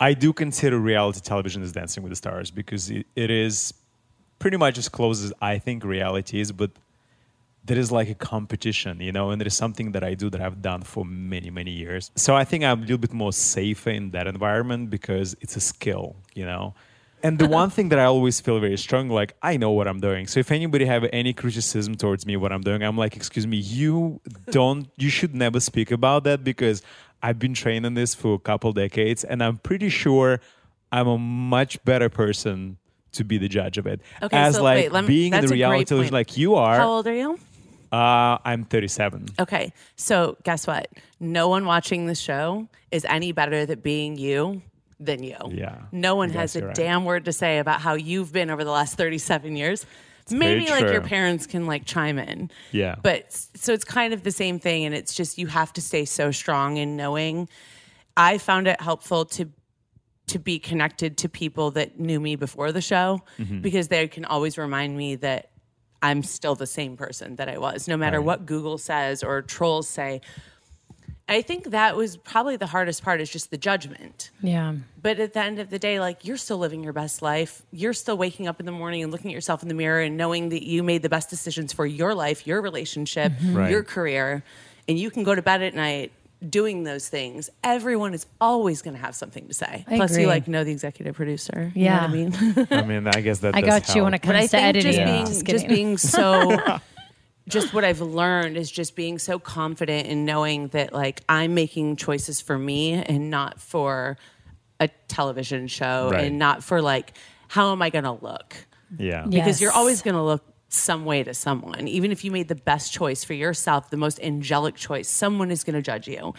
[0.00, 3.74] I do consider reality television as Dancing with the Stars because it, it is
[4.38, 6.70] pretty much as close as I think reality is, but
[7.64, 10.40] there is like a competition, you know, and there is something that I do that
[10.40, 12.10] I've done for many, many years.
[12.14, 15.60] So I think I'm a little bit more safer in that environment because it's a
[15.60, 16.74] skill, you know.
[17.24, 19.98] And the one thing that I always feel very strong, like I know what I'm
[19.98, 20.26] doing.
[20.26, 23.56] So if anybody have any criticism towards me, what I'm doing, I'm like, excuse me,
[23.56, 24.20] you
[24.50, 26.82] don't, you should never speak about that because
[27.22, 30.40] I've been training this for a couple decades, and I'm pretty sure
[30.92, 32.76] I'm a much better person
[33.12, 34.02] to be the judge of it.
[34.22, 36.76] Okay, As so like wait, me- being in the reality television, like you are.
[36.76, 37.38] How old are you?
[37.90, 39.28] Uh, I'm 37.
[39.40, 39.72] Okay.
[39.96, 40.88] So guess what?
[41.20, 44.62] No one watching the show is any better at being you
[45.06, 45.36] than you.
[45.50, 45.82] Yeah.
[45.92, 46.74] No one has a right.
[46.74, 49.86] damn word to say about how you've been over the last 37 years.
[50.28, 52.50] very Maybe like your parents can like chime in.
[52.72, 52.96] Yeah.
[53.02, 54.84] But so it's kind of the same thing.
[54.84, 57.48] And it's just you have to stay so strong in knowing.
[58.16, 59.50] I found it helpful to
[60.26, 63.60] to be connected to people that knew me before the show Mm-hmm.
[63.60, 65.50] because they can always remind me that
[66.00, 68.26] I'm still the same person that I was, no matter Right.
[68.26, 70.22] what Google says or trolls say.
[71.28, 74.30] I think that was probably the hardest part is just the judgment.
[74.42, 74.74] Yeah.
[75.00, 77.62] But at the end of the day, like you're still living your best life.
[77.72, 80.16] You're still waking up in the morning and looking at yourself in the mirror and
[80.18, 83.56] knowing that you made the best decisions for your life, your relationship, mm-hmm.
[83.56, 83.70] Right.
[83.70, 84.42] your career,
[84.86, 86.12] and you can go to bed at night
[86.46, 87.48] doing those things.
[87.62, 89.82] Everyone is always going to have something to say.
[89.88, 90.24] I Plus, agree.
[90.24, 91.72] you like know the executive producer.
[91.74, 92.12] Yeah.
[92.12, 92.66] you know what I mean.
[92.70, 94.48] I mean, I guess that I does got you when it comes but I to
[94.48, 94.92] think editing.
[94.92, 95.04] just Yeah.
[95.06, 96.78] being Just just, being so
[97.48, 101.96] just what I've learned is just being so confident in knowing that like I'm making
[101.96, 104.16] choices for me and not for
[104.80, 106.24] a television show Right.
[106.24, 107.12] and not for like
[107.48, 108.56] how am I going to look?
[108.98, 109.26] Yeah.
[109.28, 109.44] Yeah.
[109.44, 111.86] Because you're always going to look some way to someone.
[111.86, 115.62] Even if you made the best choice for yourself, the most angelic choice, someone is
[115.62, 116.34] going to judge you.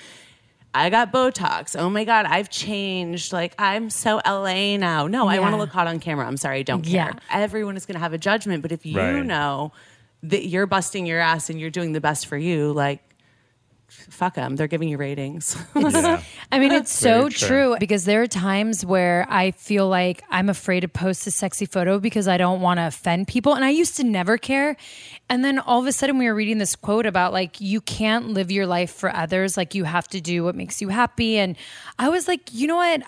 [0.74, 1.80] I got Botox.
[1.80, 3.32] Oh my God, I've changed.
[3.32, 5.08] Like, I'm so LA now.
[5.08, 6.28] No, I want to look hot on camera.
[6.28, 7.12] I'm sorry, I don't Yeah.
[7.14, 7.20] care.
[7.32, 8.62] Everyone is going to have a judgment.
[8.62, 9.26] But if you Right.
[9.26, 9.72] know
[10.30, 13.02] that you're busting your ass and you're doing the best for you, like,
[13.88, 14.56] fuck them.
[14.56, 15.56] They're giving you ratings.
[15.76, 16.22] Yeah.
[16.52, 17.48] I mean, it's so true.
[17.48, 17.78] true.
[17.80, 22.00] because there are times where I feel like I'm afraid to post a sexy photo
[22.00, 23.54] because I don't want to offend people.
[23.54, 24.76] And I used to never care.
[25.30, 28.30] And then all of a sudden, we were reading this quote about like, you can't
[28.30, 29.58] live your life for others.
[29.58, 31.38] Like, you have to do what makes you happy.
[31.38, 31.58] And
[32.00, 33.02] I was like, you know what?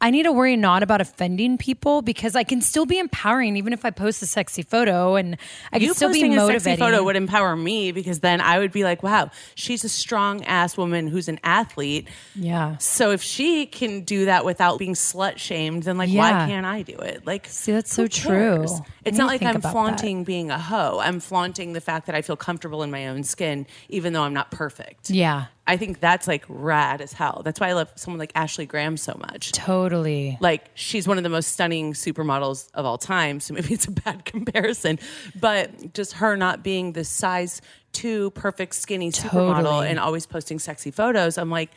[0.00, 3.72] I- need to worry not about offending people because I can still be empowering even
[3.72, 5.36] if I post a sexy photo and
[5.72, 6.60] I can still be posting a motivating.
[6.60, 10.44] sexy photo would empower me because then I would be like, wow, she's a strong
[10.44, 12.08] ass woman who's an athlete.
[12.34, 12.76] yeah.
[12.78, 16.20] So if she can do that without being slut shamed, then like Yeah.
[16.42, 17.26] why can't I do it?
[17.26, 18.30] Like See, that's so true.
[18.30, 18.72] cares?
[18.72, 20.98] I It's not like I'm flaunting being a hoe.
[21.02, 24.34] I'm flaunting the fact that I feel comfortable in my own skin, even though I'm
[24.34, 25.10] not perfect.
[25.10, 25.46] Yeah.
[25.68, 27.42] I think that's like rad as hell.
[27.44, 29.52] That's why I love someone like Ashley Graham so much.
[29.52, 30.38] Totally.
[30.40, 33.90] Like she's one of the most stunning supermodels of all time, so maybe it's a
[33.90, 34.98] bad comparison.
[35.38, 37.60] But just her not being the size
[37.92, 39.88] two perfect skinny supermodel Totally.
[39.88, 41.70] and always posting sexy photos, I'm like,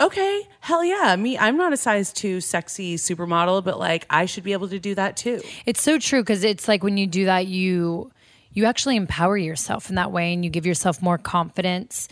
[0.00, 1.14] okay, hell yeah.
[1.14, 4.80] Me, I'm not a size two sexy supermodel, but like I should be able to
[4.80, 5.40] do that too.
[5.66, 8.10] It's so true because it's like when you do that, you
[8.52, 12.08] you actually empower yourself in that way and you give yourself more confidence.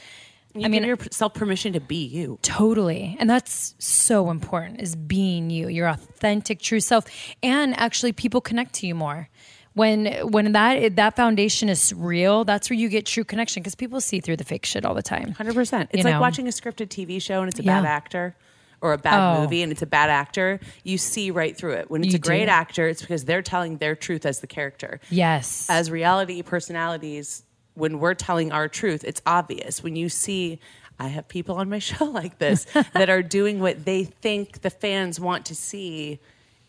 [0.60, 2.38] You I mean, give yourself permission to be you.
[2.42, 3.16] Totally.
[3.20, 7.04] And that's so important is being you, your authentic true self.
[7.42, 9.28] And actually people connect to you more.
[9.74, 14.00] When when that that foundation is real, that's where you get true connection because people
[14.00, 15.32] see through the fake shit all the time.
[15.32, 15.90] Hundred percent.
[15.92, 16.20] It's You like know?
[16.20, 17.80] watching a scripted TV show and it's a Yeah.
[17.82, 18.34] bad actor.
[18.80, 19.40] Or a bad Oh.
[19.42, 21.90] movie and it's a bad actor, you see right through it.
[21.90, 22.50] When it's You a great do.
[22.52, 25.00] actor, it's because they're telling their truth as the character.
[25.10, 25.66] Yes.
[25.68, 27.42] As reality personalities,
[27.78, 29.82] when we're telling our truth, it's obvious.
[29.82, 30.58] When you see,
[30.98, 34.70] I have people on my show like this that are doing what they think the
[34.70, 36.18] fans want to see.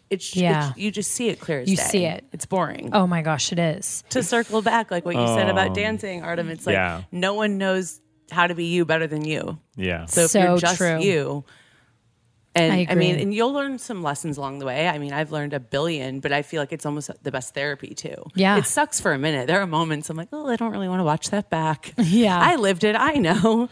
[0.10, 0.70] It's, Yeah.
[0.70, 1.84] it's you just see it clear as You day.
[1.84, 2.24] see it.
[2.32, 2.90] It's boring.
[2.94, 4.04] oh my gosh, it is.
[4.10, 5.74] To circle back, like what you said about Oh.
[5.76, 7.04] dancing, Artem, it's like Yeah.
[7.12, 8.00] no one knows
[8.32, 9.60] how to be you better than you.
[9.76, 10.06] Yeah.
[10.06, 11.00] So if you're just true.
[11.02, 11.44] you,
[12.60, 14.88] and I I, mean, and you'll learn some lessons along the way.
[14.88, 17.94] I mean, I've learned a billion, but I feel like it's almost the best therapy
[17.96, 18.24] too.
[18.36, 18.58] Yeah.
[18.58, 19.48] it sucks for a minute.
[19.48, 21.94] There are moments I'm like, oh, I don't really want to watch that back.
[21.98, 22.38] Yeah.
[22.40, 22.96] I lived it.
[22.96, 23.70] I know,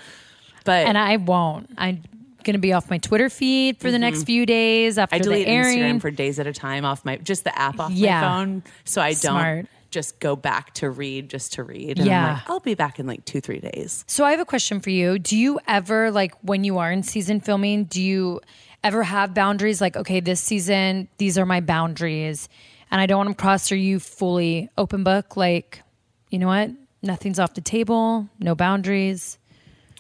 [0.66, 1.70] but And I won't.
[1.78, 2.04] I'm
[2.44, 5.22] gonna be off my Twitter feed for the next few days after Mm-hmm.
[5.22, 5.80] I delete the airing.
[5.80, 8.22] Instagram for days at a time off my just the app off Yeah.
[8.22, 9.56] my phone, so I Smart.
[9.58, 11.92] don't just go back to read just to read.
[11.98, 12.34] And I'm Yeah.
[12.36, 14.04] like, I'll be back in like two three days.
[14.08, 15.18] So I have a question for you.
[15.20, 18.40] Do you ever like when you are in season filming, do you
[18.84, 22.50] ever have boundaries like okay, this season these are my boundaries
[22.92, 23.72] and I don't want them cross?
[23.72, 25.82] or you fully open book like
[26.30, 26.72] you know what?
[27.02, 29.38] Nothing's off the table, no boundaries.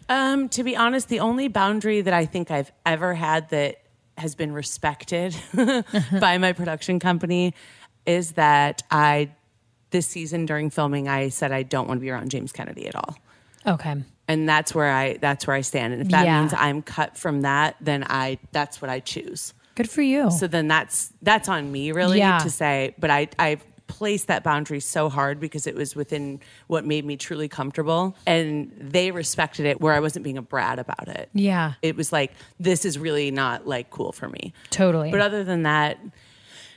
[0.09, 3.81] Um, to be honest, the only boundary that I think I've ever had that
[4.17, 5.35] has been respected
[6.19, 7.53] by my production company
[8.05, 9.31] is that I
[9.91, 12.95] this season during filming I said I don't want to be around James Kennedy at
[12.95, 13.15] all.
[13.65, 13.95] Okay.
[14.27, 15.93] And that's where I that's where I stand.
[15.93, 16.41] And if that Yeah.
[16.41, 19.53] means I'm cut from that, then I that's what I choose.
[19.75, 20.31] Good for you.
[20.31, 22.39] So then that's that's on me really Yeah.
[22.39, 23.57] to say, but I I
[23.87, 28.69] placed that boundary so hard because it was within what made me truly comfortable and
[28.77, 31.29] they respected it where I wasn't being a brat about it.
[31.33, 31.73] yeah.
[31.81, 34.51] It was like this is really not like cool for me.
[34.71, 35.09] Totally.
[35.09, 35.99] But other than that,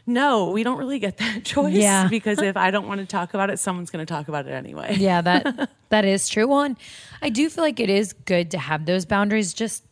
[0.07, 2.09] no, we don't really get that choice Yeah.
[2.11, 4.51] because if I don't want to talk about it, someone's going to talk about it
[4.53, 4.96] anyway.
[4.98, 6.46] yeah, that that is true.
[6.48, 6.76] Well, and
[7.22, 9.84] I do feel like it is good to have those boundaries just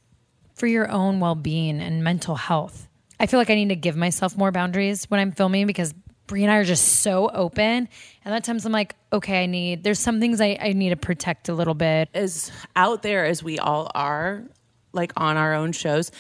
[0.55, 2.89] for your own well-being and mental health.
[3.21, 5.95] I feel like I need to give myself more boundaries when I'm filming because
[6.27, 7.89] Brie and I are just so open.
[8.25, 10.97] And at times I'm like, okay, I need there's some things I, I need to
[10.97, 12.09] protect a little bit.
[12.15, 14.45] as out there as we all are,
[14.93, 16.11] like on our own shows,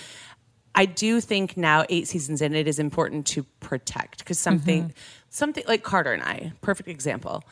[0.79, 4.93] I do think now eight seasons in, it is important to protect because something, mm-hmm.
[5.29, 7.43] something like Carter and I, perfect example.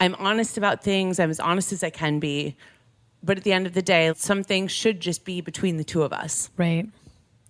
[0.00, 1.20] I'm honest about things.
[1.20, 2.56] I'm as honest as I can be,
[3.22, 6.02] but at the end of the day, some things should just be between the two
[6.02, 6.48] of us.
[6.56, 6.88] Right.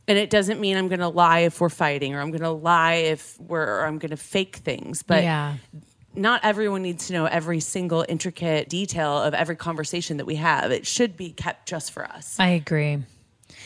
[0.08, 2.50] And it doesn't mean I'm going to lie if we're fighting, or I'm going to
[2.50, 5.04] lie if we're, or I'm going to fake things.
[5.04, 5.54] But yeah.
[6.16, 10.72] not everyone needs to know every single intricate detail of every conversation that we have.
[10.72, 12.40] It should be kept just for us.
[12.40, 13.04] I agree.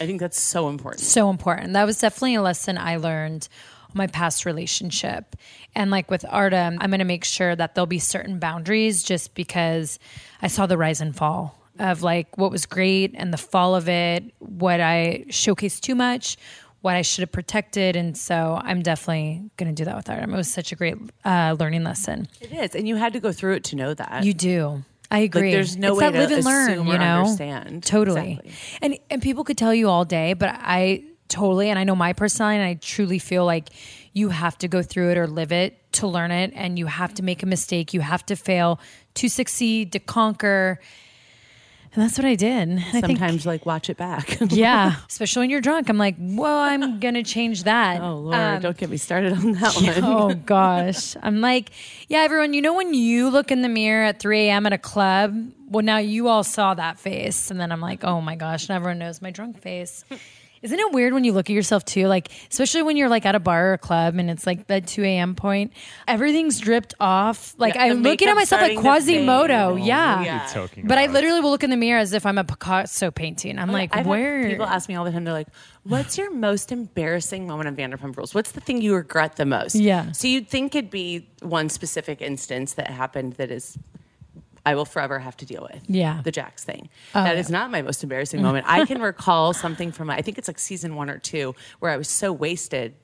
[0.00, 1.02] I think that's so important.
[1.02, 1.72] so important.
[1.72, 3.48] That was definitely a lesson I learned
[3.90, 5.36] on my past relationship.
[5.74, 9.34] And like with Artem, I'm going to make sure that there'll be certain boundaries just
[9.34, 9.98] because
[10.42, 13.88] I saw the rise and fall of like what was great and the fall of
[13.88, 16.36] it, what I showcased too much,
[16.80, 17.96] what I should have protected.
[17.96, 20.32] And so I'm definitely going to do that with Artem.
[20.32, 22.28] It was such a great uh, learning lesson.
[22.40, 24.24] It is, and you had to go through it to know that.
[24.24, 24.84] You do.
[25.10, 25.52] I agree.
[25.52, 27.20] there's no it's way that to live and learn, you know.
[27.20, 27.82] understand.
[27.84, 28.40] Totally.
[28.44, 28.52] Exactly.
[28.82, 32.12] And and people could tell you all day, but I totally and I know my
[32.12, 33.70] personality and I truly feel like
[34.12, 37.14] you have to go through it or live it to learn it and you have
[37.14, 38.80] to make a mistake, you have to fail
[39.14, 40.80] to succeed, to conquer.
[41.96, 42.78] And that's what I did.
[42.78, 44.36] I think Sometimes, like, watch it back.
[44.50, 45.88] yeah, especially when you're drunk.
[45.88, 49.32] I'm like, "Whoa, I'm going to change that." oh Lord, Um, don't get me started
[49.32, 50.04] on that one.
[50.04, 51.16] Oh gosh.
[51.22, 51.70] I'm like,
[52.08, 54.66] yeah, everyone, you know when you look in the mirror at 3 a.m.
[54.66, 55.34] at a club?
[55.70, 57.50] Well, now you all saw that face.
[57.50, 60.04] And then I'm like, oh my gosh, and everyone knows my drunk face.
[60.66, 62.08] Isn't it weird when you look at yourself too?
[62.08, 64.80] Like, especially when you're like at a bar or a club and it's like the
[64.80, 65.36] 2 a.m.
[65.36, 65.72] point,
[66.08, 67.54] everything's dripped off.
[67.56, 69.76] Like, Yeah, I the look at myself like starting Quasimodo.
[69.76, 69.84] Yeah.
[69.86, 70.16] Yeah.
[70.18, 72.36] What are you talking But I literally will look in the mirror as if I'm
[72.36, 73.60] a Picasso painting.
[73.60, 74.48] I'm like, I've where?
[74.48, 75.48] people ask me all the time, they're like,
[75.84, 78.34] "What's your most embarrassing moment on Vanderpump Rules?
[78.34, 80.10] What's the thing you regret the most?" Yeah.
[80.10, 83.78] So you'd think it'd be one specific instance that happened that is.
[84.66, 85.82] I will forever have to deal with.
[85.88, 86.20] Yeah.
[86.22, 86.88] The Jax thing.
[87.14, 87.40] Oh, that yeah.
[87.40, 88.66] is not my most embarrassing moment.
[88.68, 91.96] I can recall something from, I think it's like season one or two, where I
[91.96, 92.94] was so wasted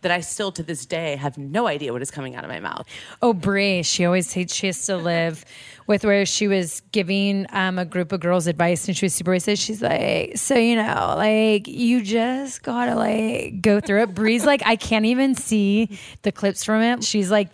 [0.00, 2.60] that I still to this day have no idea what is coming out of my
[2.60, 2.86] mouth.
[3.20, 5.44] Oh, Brie, she always hates she has to live
[5.86, 9.32] with where she was giving um, a group of girls advice and she was super
[9.32, 9.64] racist.
[9.64, 14.14] She's like, so you know, like you just gotta like go through it.
[14.14, 17.04] Brie's like, I can't even see the clips from it.
[17.04, 17.50] She's like,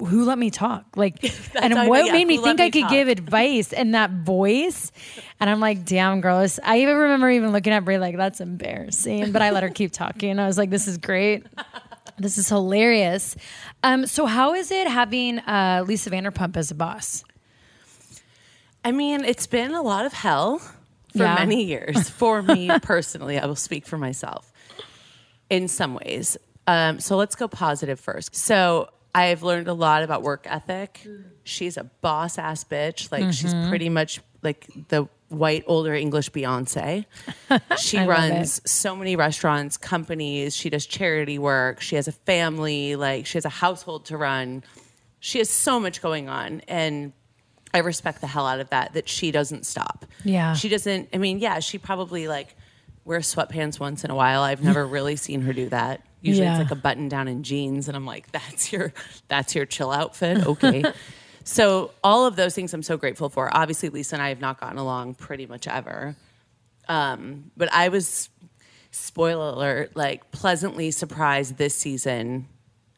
[0.00, 0.84] who let me talk?
[0.96, 1.22] Like,
[1.54, 2.90] and what yeah, made me think I could talk?
[2.90, 4.90] give advice in that voice?
[5.38, 6.58] And I'm like, damn, girls.
[6.64, 9.32] I even remember even looking at Brie like, that's embarrassing.
[9.32, 10.38] But I let her keep talking.
[10.38, 11.46] I was like, this is great.
[12.18, 13.36] This is hilarious.
[13.82, 17.24] Um, so how is it having uh, Lisa Vanderpump as a boss?
[18.84, 21.34] I mean, it's been a lot of hell for Yeah.
[21.34, 22.08] many years.
[22.10, 24.52] For me personally, I will speak for myself
[25.50, 26.36] in some ways.
[26.66, 28.34] Um, so let's go positive first.
[28.34, 31.06] So I've learned a lot about work ethic.
[31.44, 33.10] She's a boss ass bitch.
[33.10, 33.68] Like she's Mm-hmm.
[33.68, 37.04] pretty much like the white older English Beyonce.
[37.78, 40.54] She runs so many restaurants, companies.
[40.56, 41.80] She does charity work.
[41.80, 42.94] She has a family.
[42.96, 44.62] Like she has a household to run.
[45.18, 47.12] She has so much going on, and
[47.74, 48.94] I respect the hell out of that.
[48.94, 50.06] That she doesn't stop.
[50.24, 50.54] Yeah.
[50.54, 51.08] she doesn't.
[51.12, 52.54] I mean, yeah, she probably like
[53.04, 54.42] wears sweatpants once in a while.
[54.42, 56.00] I've never really seen her do that.
[56.22, 56.60] Usually Yeah.
[56.60, 58.92] it's like a button down and jeans, and I'm like, that's your
[59.28, 60.46] that's your chill outfit.
[60.46, 60.82] Okay.
[61.44, 63.48] so all of those things I'm so grateful for.
[63.56, 66.16] Obviously, Lisa and I have not gotten along pretty much ever.
[66.88, 68.28] Um, but I was
[68.90, 72.48] spoiler alert, like pleasantly surprised this season.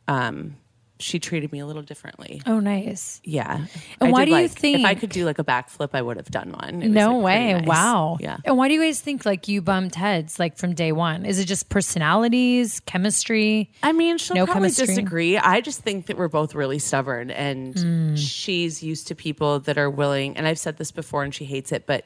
[0.08, 0.56] Um,
[1.02, 2.40] she treated me a little differently.
[2.46, 3.20] Oh, nice.
[3.24, 3.66] Yeah.
[4.00, 6.00] And I why did, do you like- If I could do like a backflip, I
[6.02, 6.82] would have done one.
[6.82, 7.52] It was, No like, way.
[7.54, 7.66] nice.
[7.66, 8.16] Wow.
[8.20, 8.36] Yeah.
[8.44, 11.26] And why do you guys think like you bumped heads like from day one?
[11.26, 13.70] Is it just personalities, chemistry?
[13.82, 14.86] I mean, she'll No probably chemistry?
[14.86, 15.38] disagree.
[15.38, 18.14] I just think that we're both really stubborn, and Hmm.
[18.14, 20.36] she's used to people that are willing.
[20.36, 22.04] And I've said this before, and she hates it, but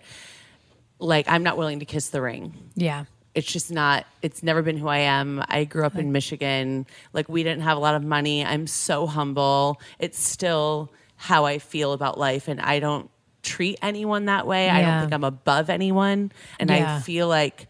[0.98, 2.54] like I'm not willing to kiss the ring.
[2.74, 3.04] Yeah.
[3.36, 4.06] It's just not.
[4.22, 5.44] It's never been who I am.
[5.46, 6.86] I grew up in Michigan.
[7.12, 8.44] Like we didn't have a lot of money.
[8.44, 9.80] I'm so humble.
[9.98, 13.10] It's still how I feel about life, and I don't
[13.42, 14.70] treat anyone that way.
[14.70, 16.96] I don't think I'm above anyone, and Yeah.
[16.96, 17.68] I feel like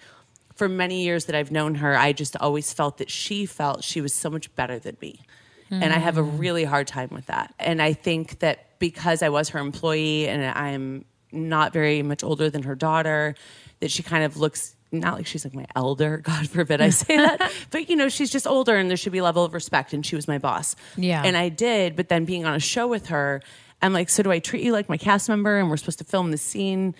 [0.55, 4.01] for many years that I've known her, I just always felt that she felt she
[4.01, 5.21] was so much better than me.
[5.69, 6.39] And I have a hmm.
[6.39, 7.53] really hard time with that.
[7.59, 12.49] And I think that because I was her employee and I'm not very much older
[12.49, 13.35] than her daughter,
[13.81, 17.17] that she kind of looks not like she's like my elder, God forbid I say
[17.17, 19.93] that, but you know, she's just older and there should be a level of respect.
[19.93, 20.77] And she was my boss.
[20.97, 21.23] Yeah.
[21.25, 23.43] And I did, but then being on a show with her,
[23.83, 26.05] I'm like, so do I treat you like my cast member and we're supposed to
[26.05, 26.95] film the scene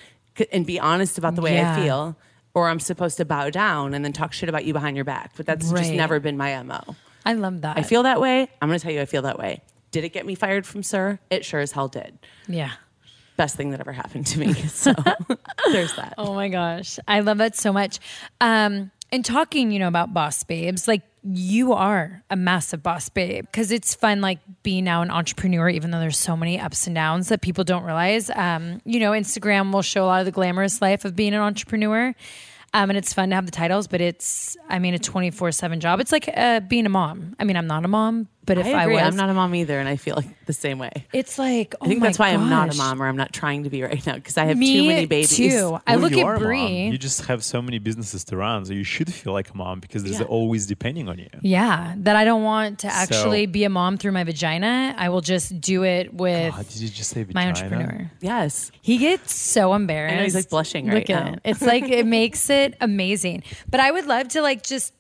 [0.53, 1.75] and be honest about the way Yeah.
[1.77, 2.17] I feel?
[2.55, 5.33] Or I'm supposed to bow down and then talk shit about you behind your back.
[5.37, 6.81] But that's just never been my MO.
[7.25, 7.77] I love that.
[7.79, 8.49] I feel that way.
[8.63, 9.61] I'm going to tell you I feel that way.
[9.91, 11.19] Did it get me fired from SUR?
[11.31, 12.19] It sure as hell did.
[12.49, 12.73] Yeah.
[13.37, 14.55] Best thing that ever happened to me.
[14.69, 14.93] So
[15.73, 16.15] there's that.
[16.19, 16.99] Oh my gosh.
[17.07, 17.99] I love that so much.
[18.41, 23.47] Um, and talking, you know, about boss babes, like you are a massive boss babe
[23.47, 26.95] because it's fun, like being now an entrepreneur, even though there's so many ups and
[26.95, 28.31] downs that people don't realize.
[28.31, 31.41] Um, you know, Instagram will show a lot of the glamorous life of being an
[31.41, 32.15] entrepreneur.
[32.75, 35.81] Um, and it's fun to have the titles, but it's, I mean, a 24 7
[35.81, 36.01] job.
[36.01, 37.35] It's like uh, being a mom.
[37.39, 39.55] I mean, I'm not a mom, but if I I, was, I'm not a mom
[39.55, 41.07] either, and I feel like the same way.
[41.13, 43.17] it's like, oh I think oh my that's why I'm not a mom, or I'm
[43.17, 45.37] not trying to be right now because I have Me too many babies.
[45.37, 45.79] too.
[45.87, 46.47] I Well, look you at are a mom.
[46.49, 46.87] Brie.
[46.89, 49.81] You just have so many businesses to run, so you should feel like a mom
[49.81, 50.27] because there's Yeah.
[50.27, 51.29] always depending on you.
[51.43, 54.95] Yeah, that I don't want to actually So- be a mom through my vagina.
[54.97, 58.11] I will just do it with God, did you just say my entrepreneur.
[58.21, 58.71] Yes.
[58.83, 60.13] He gets so embarrassed.
[60.15, 61.33] I know, he's, like, blushing right at now.
[61.33, 61.41] it.
[61.45, 63.43] It's like it makes it amazing.
[63.69, 64.93] But I would love to like just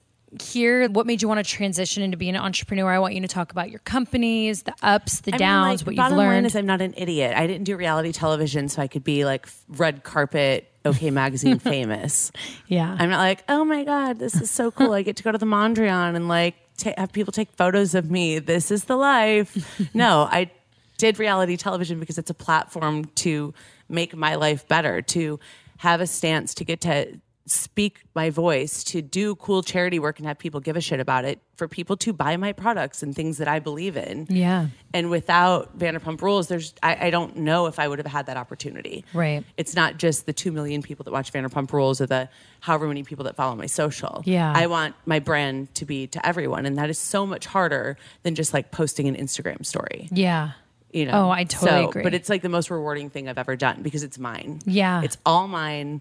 [0.42, 2.90] hear what made you want to transition into being an entrepreneur.
[2.90, 5.86] I want you to talk about your companies, the ups, the I mean, downs, like,
[5.86, 6.46] what you've bottom line learned.
[6.46, 7.36] is I'm not an idiot.
[7.36, 12.32] I didn't do reality television so I could be like red carpet, OK Magazine famous.
[12.66, 12.96] yeah.
[12.98, 14.92] I'm not like, oh my God, this is so cool.
[14.92, 18.10] I get to go to the Mondrian and like ta- have people take photos of
[18.10, 18.38] me.
[18.38, 19.80] This is the life.
[19.94, 20.50] no, I
[20.98, 23.54] did reality television because it's a platform to
[23.88, 25.38] make my life better, to
[25.78, 30.26] have a stance, to get to speak my voice, to do cool charity work and
[30.26, 33.38] have people give a shit about it, for people to buy my products and things
[33.38, 34.26] that I believe in.
[34.28, 34.66] Yeah.
[34.92, 38.36] And without Vanderpump Rules, there's I, I don't know if I would have had that
[38.36, 39.04] opportunity.
[39.14, 39.44] Right.
[39.56, 42.28] It's not just the two million people that watch Vanderpump Rules or the
[42.60, 44.22] however many people that follow my social.
[44.26, 44.52] Yeah.
[44.54, 48.34] I want my brand to be to everyone, and that is so much harder than
[48.34, 50.08] just like posting an Instagram story.
[50.10, 50.50] Yeah.
[50.92, 51.26] You know.
[51.26, 52.02] Oh, I totally So- agree.
[52.02, 54.60] But it's like the most rewarding thing I've ever done because it's mine.
[54.66, 55.02] Yeah.
[55.02, 56.00] It's all mine.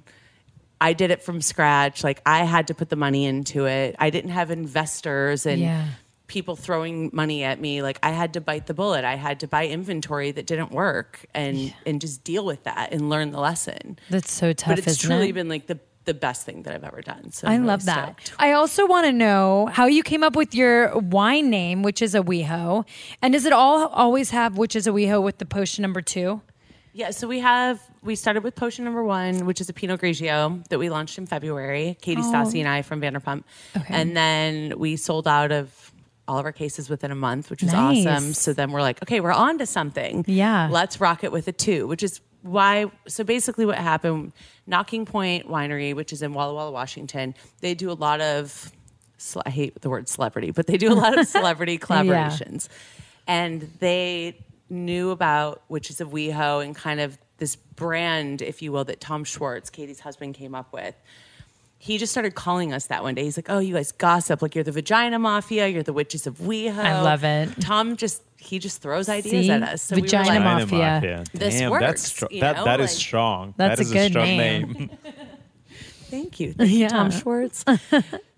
[0.89, 2.03] I did it from scratch.
[2.03, 3.95] Like I had to put the money into it.
[3.99, 5.85] I didn't have investors and Yeah.
[6.27, 7.81] people throwing money at me.
[7.81, 9.03] Like I had to bite the bullet.
[9.05, 13.09] I had to buy inventory that didn't work and and just deal with that and
[13.09, 13.97] learn the lesson.
[14.09, 14.75] That's so tough.
[14.77, 15.33] but it's truly it?
[15.33, 17.31] been like the the best thing that I've ever done.
[17.31, 18.31] So I I'm really love that.
[18.37, 22.25] I also want to know how you came up with your wine name, Witches of
[22.25, 22.85] WeHo.
[23.23, 26.41] And does it all always have Witches of WeHo with the potion number two?
[26.95, 30.65] Yeah, so we have we started with potion number one, which is a Pinot Grigio
[30.69, 31.97] that we launched in February.
[32.01, 32.31] Katie oh.
[32.31, 33.43] Stassi and I from Vanderpump,
[33.75, 33.81] Oh.
[33.81, 33.93] Okay.
[33.93, 35.91] and then we sold out of
[36.25, 38.05] all of our cases within a month, which was Nice.
[38.07, 38.33] awesome.
[38.33, 40.23] So then we're like, okay, we're on to something.
[40.25, 40.69] Yeah.
[40.71, 42.85] let's rock it with a two, which is why.
[43.09, 44.31] So basically, what happened?
[44.65, 48.71] Nocking Point Winery, which is in Walla Walla, Washington, they do a lot of.
[49.45, 52.69] I hate the word celebrity, but they do a lot of celebrity collaborations
[53.27, 54.37] and they
[54.69, 59.23] knew about Witches of WeHo and kind of this brand, if you will, that Tom
[59.23, 60.95] Schwartz, Katie's husband, came up with.
[61.77, 63.23] He just started calling us that one day.
[63.25, 66.37] He's like, "Oh, you guys gossip like you're the Vagina Mafia, you're the Witches of
[66.39, 67.49] WeHo." I love it.
[67.61, 69.51] Tom just he just throws ideas See?
[69.51, 69.81] at us.
[69.83, 71.23] So Vagina we were like, Mafia.
[71.33, 73.53] This Damn, works, that's stro- you that know, that is like- strong.
[73.57, 74.71] That's that is a good strong name.
[74.71, 74.89] name.
[76.09, 76.53] Thank you.
[76.57, 76.87] Thank you, Yeah.
[76.87, 77.65] Tom Schwartz.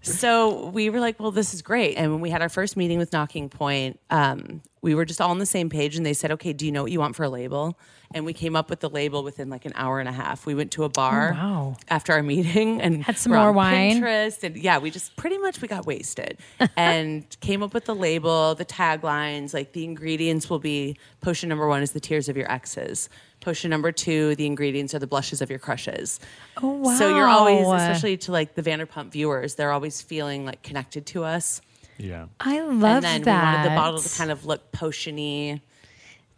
[0.08, 1.96] So we were like, well, this is great.
[1.96, 5.32] And when we had our first meeting with Nocking Point, um, we were just all
[5.32, 7.24] on the same page and they said, okay, do you know what you want for
[7.24, 7.78] a label?
[8.18, 10.46] And we came up with the label within like an hour and a half.
[10.46, 11.78] We went to a bar Oh, wow.
[11.88, 14.02] after our meeting and Had some more wine.
[14.02, 16.40] Pinterest and yeah, we just pretty much we got wasted
[16.76, 21.68] and came up with the label, the taglines, like the ingredients will be potion number
[21.68, 23.08] one is the tears of your exes.
[23.40, 26.20] Potion number two, the ingredients are the blushes of your crushes.
[26.62, 26.96] Oh wow.
[26.96, 31.24] So you're always, especially to like the Vanderpump viewers, they're always feeling like connected to
[31.24, 31.62] us.
[32.00, 32.26] Yeah.
[32.40, 33.42] I love and then that.
[33.42, 35.62] we wanted the bottle to kind of look potiony,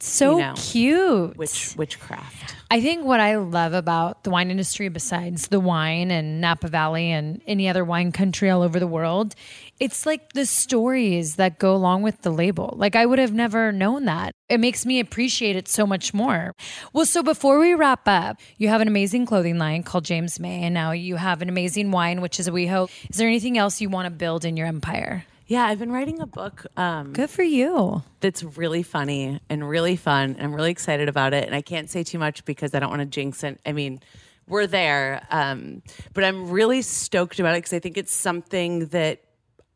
[0.02, 1.38] so you know, cute.
[1.38, 2.56] witch witchcraft.
[2.72, 7.12] I think what I love about the wine industry, besides the wine and Napa Valley
[7.12, 9.34] and any other wine country all over the world,
[9.80, 12.76] it's like the stories that go along with the label.
[12.78, 14.34] Like I would have never known that.
[14.50, 16.54] It makes me appreciate it so much more.
[16.93, 20.64] Well, so before we wrap up, you have an amazing clothing line called James Mae,
[20.64, 22.89] and now you have an amazing wine, Witches of WeHo.
[23.10, 25.26] Is there anything else you want to build in your empire?
[25.50, 28.04] Yeah, I've been writing a book um, Good for you.
[28.20, 30.36] that's really funny and really fun.
[30.38, 31.45] And I'm really excited about it.
[31.47, 33.60] And I can't say too much because I don't want to jinx it.
[33.66, 34.00] I mean,
[34.47, 35.26] we're there.
[35.32, 35.82] Um,
[36.14, 39.22] but I'm really stoked about it because I think it's something that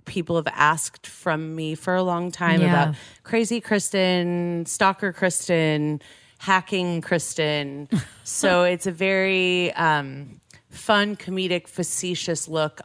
[0.05, 2.67] people have asked from me for a long time Yeah.
[2.83, 6.03] about crazy Kristen, stalker Kristen,
[6.37, 7.89] hacking Kristen.
[8.23, 12.79] so it's a very um, fun, comedic, facetious look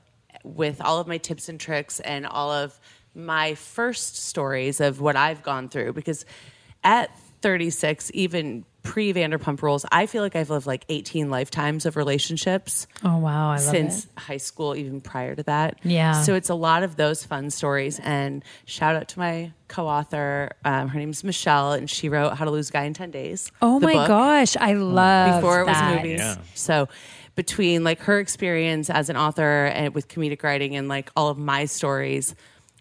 [0.56, 2.78] with all of my tips and tricks and all of
[3.14, 5.92] my first stories of what I've gone through.
[5.92, 6.24] Because
[6.84, 11.96] at 36, even pre Vanderpump Rules, I feel like I've lived like 18 lifetimes of
[11.96, 14.10] relationships Oh wow, I love since it.
[14.18, 15.78] high school, even prior to that.
[15.84, 16.22] Yeah.
[16.22, 18.00] So it's a lot of those fun stories.
[18.00, 20.50] And shout out to my co-author.
[20.64, 23.52] Um, her name's Michelle, and she wrote "How to Lose a Guy in Ten Days."
[23.60, 25.96] Oh my book, gosh, I love Before it was that.
[25.96, 26.20] movies.
[26.20, 26.36] Yeah.
[26.54, 26.88] So
[27.38, 31.38] between like her experience as an author and with comedic writing and like all of
[31.38, 32.34] my stories.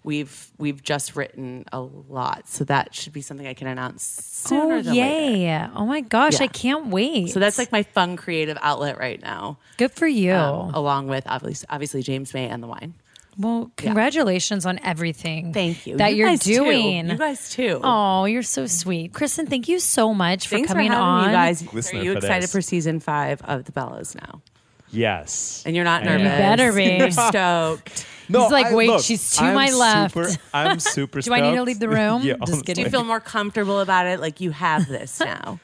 [0.04, 4.76] We've we've just written a lot, so that should be something I can announce sooner
[4.78, 5.06] Oh than later.
[5.36, 5.70] yay!
[5.76, 6.44] Oh my gosh, Yeah.
[6.46, 7.30] I can't wait.
[7.30, 10.34] So that's like my fun creative outlet right now, good for you.
[10.34, 12.94] um, along with obviously obviously James Mae and the wine.
[13.38, 15.54] Well, congratulations on everything.
[15.54, 15.98] Thank you.
[15.98, 16.54] that You are guys too.
[16.56, 17.10] doing.
[17.10, 17.80] You guys too.
[17.84, 19.46] Oh, you're so sweet, Kristen.
[19.48, 21.28] Thank you so much for Thanks coming for on.
[21.28, 21.74] me, guys.
[21.74, 22.52] Listener Are you for excited this.
[22.52, 24.42] for season five of the Bellas now?
[24.90, 25.64] Yes.
[25.66, 26.28] And you're not nervous.
[26.28, 26.38] am.
[26.40, 26.86] better be.
[26.98, 28.06] You're stoked.
[28.28, 30.14] He's like, wait, she's to I'm my left.
[30.14, 31.22] super- I'm super.
[31.22, 32.24] Do I need to leave the room?
[32.24, 32.84] yeah, Just kidding.
[32.84, 34.20] Do you feel more comfortable about it?
[34.20, 35.60] Like you have this now.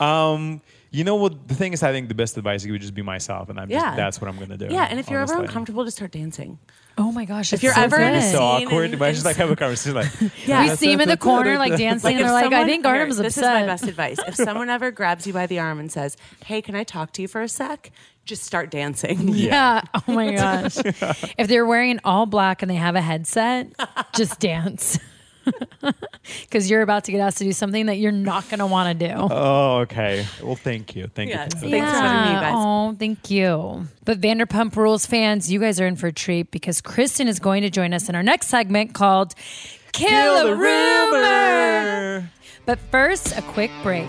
[0.00, 0.60] Um,
[0.90, 1.48] you know what?
[1.48, 3.84] The thing is, I think the best advice would just be myself, and I'm just
[3.84, 3.94] Yeah.
[3.96, 4.68] that's what I'm gonna do.
[4.70, 6.58] yeah, and if you're ever uncomfortable, just start dancing.
[6.96, 8.16] Oh my gosh, If you're so ever in a good.
[8.18, 8.84] It's so awkward.
[8.86, 10.10] and- Imagine just like have a conversation like,
[10.46, 10.62] Yeah.
[10.68, 13.18] we see him in the corner, like dancing, and they're like, I think here, Garnham's
[13.18, 14.16] This is my best advice.
[14.26, 17.22] If someone ever grabs you by the arm and says, "Hey, can I talk to
[17.22, 17.92] you for a sec?"
[18.24, 19.28] Just start dancing.
[19.28, 19.82] Yeah.
[19.94, 20.76] Oh my gosh.
[21.38, 23.72] if they're wearing all black and they have a headset,
[24.14, 24.98] just dance.
[26.42, 28.98] Because you're about to get asked to do something that you're not going to want
[28.98, 29.14] to do.
[29.14, 30.26] Oh, okay.
[30.42, 31.06] Well, thank you.
[31.08, 31.50] Thank Yes.
[31.62, 31.70] you.
[31.70, 32.54] Thanks for having me, guys.
[32.56, 33.86] Oh, thank you.
[34.04, 37.62] But Vanderpump Rules fans, you guys are in for a treat because Kristen is going
[37.62, 39.34] to join us in our next segment called
[39.92, 42.30] Kill, the, rumor.
[42.66, 44.08] But first, a quick break.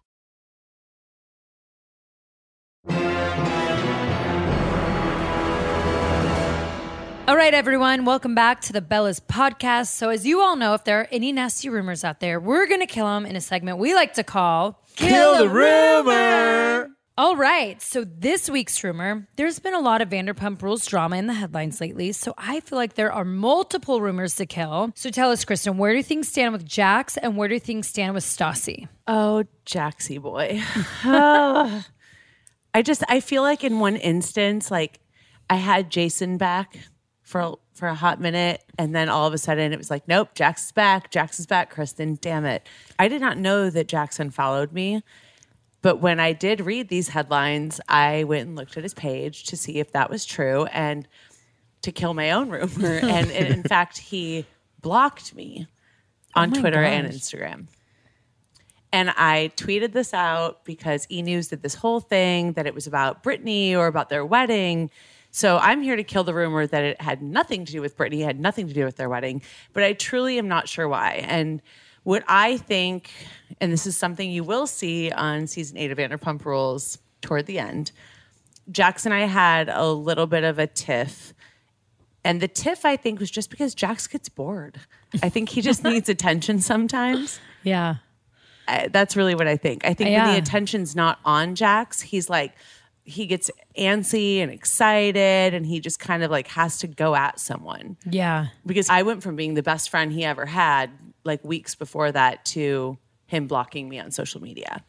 [7.27, 9.87] All right, everyone, welcome back to the Bellas podcast.
[9.87, 12.81] So, as you all know, if there are any nasty rumors out there, we're going
[12.81, 16.89] to kill them in a segment we like to call Kill the rumor.
[17.17, 17.81] All right.
[17.81, 21.79] So this week's rumor, there's been a lot of Vanderpump Rules drama in the headlines
[21.79, 22.11] lately.
[22.13, 24.91] So I feel like there are multiple rumors to kill.
[24.95, 28.13] So tell us, Kristen, where do things stand with Jax and where do things stand
[28.15, 28.87] with Stassi?
[29.07, 30.61] Oh, Jaxie boy.
[31.05, 31.83] Oh.
[32.73, 34.99] I just I feel like in one instance, like
[35.49, 36.77] I had Jason back
[37.31, 40.35] for for a hot minute, and then all of a sudden it was like, nope,
[40.35, 41.09] Jax is back.
[41.09, 41.71] Jax is back.
[41.71, 42.67] Kristen, damn it!
[42.99, 45.01] I did not know that Jax unfollowed me,
[45.81, 49.57] but when I did read these headlines, I went and looked at his page to
[49.57, 51.07] see if that was true and
[51.83, 52.99] to kill my own rumor.
[53.01, 54.45] and, and in fact, he
[54.81, 55.67] blocked me
[56.35, 57.07] oh on my Twitter and.
[57.07, 57.67] Instagram.
[58.93, 62.87] And I tweeted this out because E News did this whole thing that it was
[62.87, 64.91] about Brittany or about their wedding.
[65.31, 68.21] So I'm here to kill the rumor that it had nothing to do with Brittany,
[68.21, 69.41] had nothing to do with their wedding.
[69.71, 71.25] But I truly am not sure why.
[71.27, 71.61] And
[72.03, 73.11] what I think,
[73.61, 77.59] and this is something you will see on season eight of Vanderpump Rules toward the
[77.59, 77.91] end,
[78.69, 81.33] Jax and I had a little bit of a tiff.
[82.23, 84.79] And the tiff, I think, was just because Jax gets bored.
[85.23, 87.39] I think he just needs attention sometimes.
[87.63, 87.95] Yeah.
[88.67, 89.85] I, that's really what I think.
[89.85, 92.53] I think when the attention's not on Jax, he's like,
[93.03, 97.39] he gets antsy and excited and he just kind of like has to go at
[97.39, 97.97] someone.
[98.09, 98.47] Yeah.
[98.65, 100.91] Because I went from being the best friend he ever had
[101.23, 102.97] like weeks before that to
[103.27, 104.83] him blocking me on social media.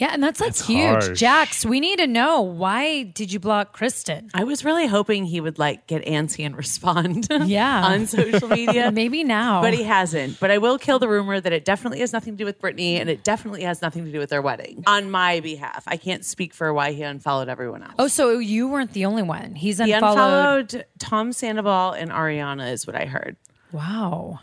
[0.00, 0.10] Yeah.
[0.12, 0.78] And that's like That's huge.
[1.04, 1.18] harsh.
[1.18, 4.30] Jax, we need to know why did you block Kristen?
[4.34, 7.84] I was really hoping he would like get antsy and respond Yeah.
[7.86, 8.90] on social media.
[8.92, 9.60] Maybe now.
[9.60, 10.40] But he hasn't.
[10.40, 12.98] But I will kill the rumor that it definitely has nothing to do with Brittany
[12.98, 15.84] and it definitely has nothing to do with their wedding on my behalf.
[15.86, 17.94] I can't speak for why he unfollowed everyone else.
[17.98, 19.54] oh, so you weren't the only one.
[19.54, 20.72] He's he unfollowed.
[20.74, 23.36] unfollowed Tom Sandoval and Ariana, is what I heard.
[23.70, 24.40] Wow.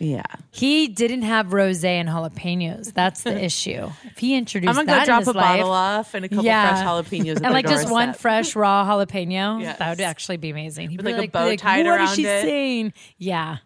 [0.00, 0.22] Yeah.
[0.52, 2.92] He didn't have rose and jalapenos.
[2.92, 3.88] That's the issue.
[4.04, 6.68] If he introduced I'm gonna that go drop a bottle off and a couple Yeah.
[6.74, 9.78] fresh jalapenos and like just one fresh raw jalapeno, Yes.
[9.78, 10.90] that would actually be amazing.
[10.90, 12.42] He'd With, be like, a like, bow be like, tied what is around she it."
[12.42, 12.92] saying?
[13.18, 13.56] Yeah,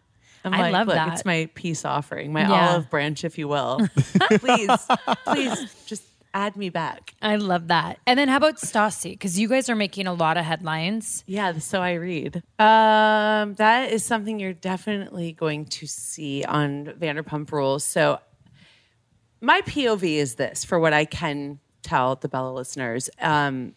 [0.43, 1.13] I'm I like, love look, that.
[1.13, 2.69] it's my peace offering, my Yeah.
[2.71, 3.87] olive branch, if you will.
[4.39, 4.69] please,
[5.25, 6.03] please, just
[6.33, 7.13] add me back.
[7.21, 7.99] I love that.
[8.07, 9.11] And then how about Stassi?
[9.11, 11.23] Because you guys are making a lot of headlines.
[11.27, 12.37] Yeah, so I read.
[12.59, 17.83] Um, that is something you're definitely going to see on Vanderpump Rules.
[17.83, 18.19] So
[19.41, 23.09] my POV is this for what I can tell the Bella listeners.
[23.21, 23.75] Um,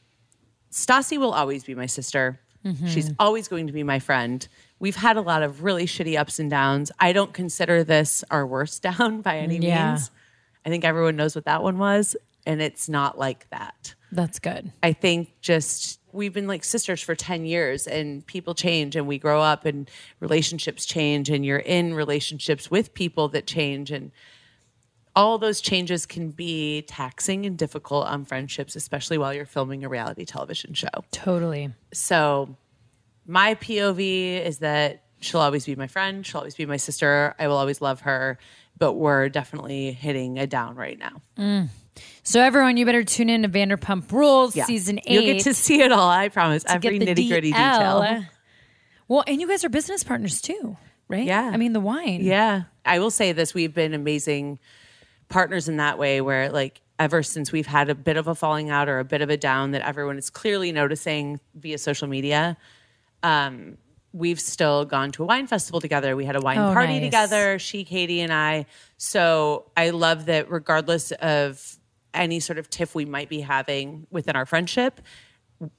[0.71, 2.41] Stassi will always be my sister.
[2.89, 4.47] She's always going to be my friend.
[4.81, 6.91] We've had a lot of really shitty ups and downs.
[6.99, 9.91] I don't consider this our worst down by any Yeah.
[9.93, 10.11] means.
[10.65, 12.17] I think everyone knows what that one was,
[12.47, 13.95] and it's not like that.
[14.13, 14.73] That's good.
[14.83, 19.19] I think just we've been like sisters for 10 years and people change and we
[19.19, 19.91] grow up and
[20.21, 24.11] relationships change and you're in relationships with people that change and
[25.15, 29.89] all those changes can be taxing and difficult on friendships especially while you're filming a
[29.89, 30.89] reality television show.
[31.11, 31.71] Totally.
[31.93, 32.57] So
[33.27, 37.49] my POV is that she'll always be my friend, she'll always be my sister, I
[37.49, 38.39] will always love her,
[38.79, 41.23] but we're definitely hitting a down right now.
[41.39, 41.69] Mm.
[42.23, 44.65] So everyone, you better tune in to Vanderpump Rules Yeah.
[44.65, 46.65] season 8 You'll get to see it all, I promise.
[46.67, 48.25] Every nitty gritty detail.
[49.09, 50.77] Well, and you guys are business partners too,
[51.09, 51.25] right?
[51.25, 51.51] Yeah.
[51.53, 52.21] I mean, the wine.
[52.23, 52.63] Yeah.
[52.85, 54.59] I will say this we've been amazing
[55.29, 58.71] partners in that way where like ever since we've had a bit of a falling
[58.71, 62.57] out or a bit of a down that everyone is clearly noticing via social media.
[63.23, 63.77] Um,
[64.13, 66.17] we've still gone to a wine festival together.
[66.17, 67.03] We had a wine Oh, party nice.
[67.05, 68.67] together, she, Katie, and I.
[68.97, 71.77] So I love that regardless of
[72.17, 75.01] any sort of tiff we might be having within our friendship,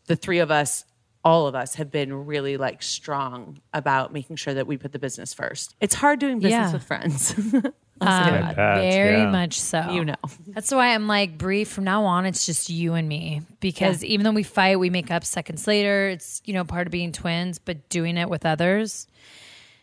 [0.05, 0.85] the three of us,
[1.23, 4.99] all of us, have been really like strong about making sure that we put the
[4.99, 5.75] business first.
[5.81, 6.73] It's hard doing business Yeah.
[6.73, 7.33] with friends.
[7.99, 9.31] Um, bet, very yeah.
[9.31, 9.89] much so.
[9.89, 10.13] you know.
[10.49, 13.41] That's why I'm like, Brie, from now on, it's just you and me.
[13.59, 16.09] Because even though we fight, we make up seconds later.
[16.09, 19.07] It's, you know, part of being twins, but doing it with others.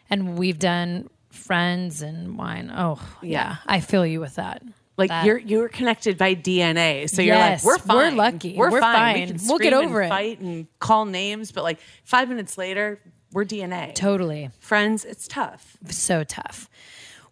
[0.09, 2.73] And we've done friends and wine.
[2.73, 3.57] Oh, yeah.
[3.67, 4.63] I feel you with that.
[4.97, 8.55] Like That- you're you're connected by DNA, so you're Yes, like we're we're lucky.
[8.57, 8.95] We're, We're fine.
[8.95, 9.21] fine.
[9.23, 10.15] We can We'll get scream over and it.
[10.15, 13.01] Fight and call names, but like five minutes later,
[13.33, 13.93] we're DNA.
[13.95, 14.51] Totally.
[14.61, 15.77] Friends, it's tough.
[15.91, 16.69] So tough.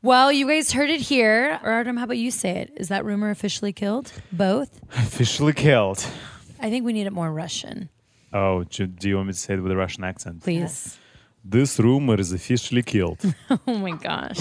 [0.03, 1.61] Well, you guys heard it here.
[1.63, 2.73] Artem, how about you say it?
[2.77, 4.11] Is that rumor officially killed?
[4.33, 4.81] Both?
[4.97, 6.05] Officially killed.
[6.59, 7.89] I think we need it more Russian,
[8.33, 10.43] Oh, do, do you want me to say it with a Russian accent?
[10.43, 10.99] please.
[11.45, 13.21] This rumor is officially killed.
[13.69, 14.39] Oh my gosh.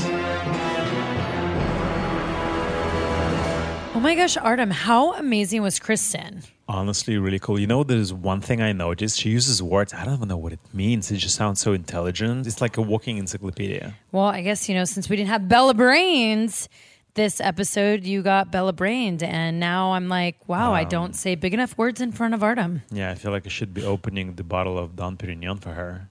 [3.93, 6.43] Oh my gosh, Artem, how amazing was Kristen?
[6.69, 7.59] Honestly, really cool.
[7.59, 9.19] You know, there's one thing I noticed.
[9.19, 9.93] She uses words.
[9.93, 11.11] I don't even know what it means.
[11.11, 12.47] It just sounds so intelligent.
[12.47, 13.93] It's like a walking encyclopedia.
[14.13, 16.69] Well, I guess, you know, since we didn't have Bella Brains
[17.15, 19.23] this episode, you got Bella Brained.
[19.23, 22.41] And now I'm like, wow, I um, don't say big enough words in front of
[22.41, 22.83] Artem.
[22.91, 26.07] Yeah, I feel like I should be opening the bottle of Dom Pérignon for her.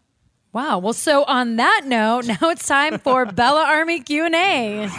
[0.53, 0.79] Wow.
[0.81, 4.91] Well, so on that note, now it's time for Bella Army Q&A.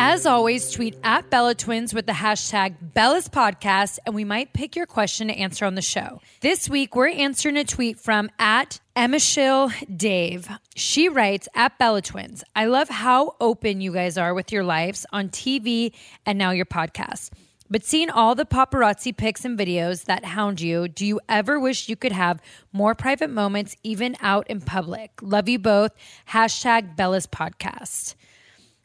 [0.00, 4.76] As always, tweet at Bella Twins with the hashtag Bella's Podcast, and we might pick
[4.76, 6.20] your question to answer on the show.
[6.40, 10.48] This week, we're answering a tweet from at Emishil Dave.
[10.76, 15.04] She writes at Bella Twins, I love how open you guys are with your lives
[15.12, 15.92] on TV
[16.24, 17.30] and now your podcast.
[17.68, 21.88] But seeing all the paparazzi pics and videos that hound you, do you ever wish
[21.88, 22.40] you could have
[22.72, 25.10] more private moments even out in public?
[25.20, 25.90] Love you both.
[26.28, 28.14] Hashtag Bella's Podcast.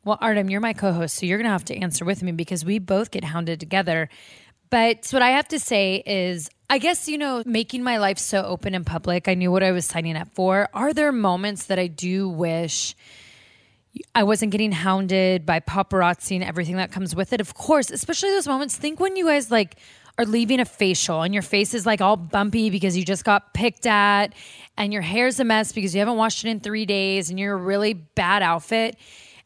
[0.06, 2.34] Well, Artem, you're my co host, so you're going to have to answer with me
[2.34, 4.10] because we both get hounded together.
[4.70, 8.44] But what I have to say is, I guess, you know, making my life so
[8.44, 10.68] open and public, I knew what I was signing up for.
[10.74, 12.96] Are there moments that I do wish
[14.16, 17.40] I wasn't getting hounded by paparazzi and everything that comes with it?
[17.40, 18.76] Of course, especially those moments.
[18.76, 19.78] Think when you guys like
[20.18, 23.54] are leaving a facial and your face is like all bumpy because you just got
[23.54, 24.34] picked at
[24.78, 27.54] and your hair's a mess because you haven't washed it in three days and you're
[27.54, 28.98] a really bad outfit.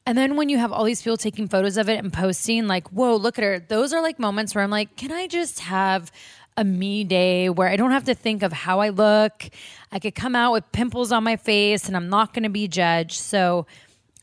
[0.07, 2.87] And then when you have all these people taking photos of it and posting, like,
[2.89, 3.59] whoa, look at her.
[3.59, 6.11] Those are like moments where I'm like, can I just have
[6.55, 9.49] a me day where I don't have to think of how I look?
[9.91, 12.69] I could come out with pimples on my face and I'm not going to be
[12.69, 13.19] judged.
[13.19, 13.67] So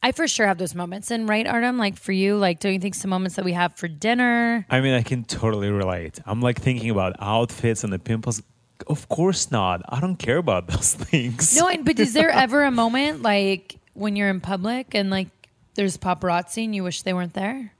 [0.02, 1.10] I for sure have those moments.
[1.10, 3.74] And right, Artem, like for you, like, don't you think some moments that we have
[3.76, 4.66] for dinner?
[4.70, 6.18] I mean, I can totally relate.
[6.24, 8.42] I'm like thinking about outfits and the pimples.
[8.86, 9.82] Of course not.
[9.88, 11.54] I don't care about those things.
[11.56, 15.28] No, and- but is there ever a moment like when you're in public and like
[15.74, 17.72] there's paparazzi and you wish they weren't there?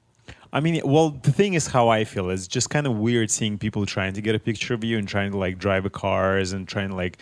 [0.53, 2.31] I mean, well, the thing is how I feel.
[2.31, 5.09] It's just kind of weird seeing people trying to get a picture of you and
[5.09, 7.19] trying to like drive cars and trying to like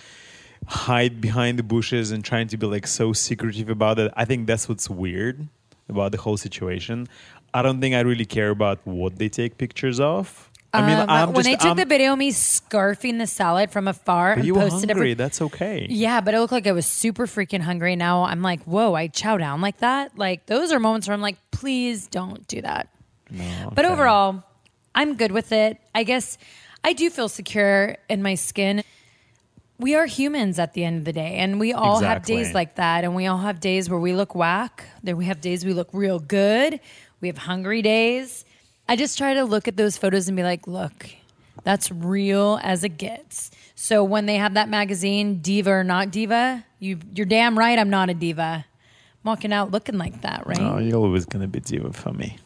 [0.66, 4.12] hide behind the bushes and trying to be like so secretive about it.
[4.16, 5.48] I think that's what's weird
[5.88, 7.08] about the whole situation.
[7.54, 10.50] I don't think I really care about what they take pictures of.
[10.74, 13.26] I mean, Um, I'm when just, they took I'm- the video of me scarfing the
[13.26, 15.12] salad from afar but and you were posted hungry.
[15.12, 15.18] it.
[15.18, 15.86] That's okay.
[15.90, 17.94] yeah, but it looked like I was super freaking hungry.
[17.94, 20.16] Now I'm like, whoa, I chow down like that.
[20.16, 22.88] Like those are moments where I'm like, please don't do that.
[23.30, 23.92] But okay.
[23.92, 24.42] overall,
[24.94, 25.78] I'm good with it.
[25.94, 26.38] I guess
[26.84, 28.82] I do feel secure in my skin.
[29.78, 32.76] We are humans at the end of the day, and we all have days like
[32.76, 34.84] that, and we all have days where we look whack.
[35.02, 36.78] Then we have days we look real good.
[37.20, 38.44] We have hungry days.
[38.88, 41.08] I just try to look at those photos and be like, look,
[41.64, 43.50] that's real as it gets.
[43.74, 47.90] So when they have that magazine, diva or not diva, you you're damn right I'm
[47.90, 48.64] not a diva.
[48.64, 50.60] I'm walking out looking like that, right?
[50.60, 52.38] Oh, you're always gonna be diva for me.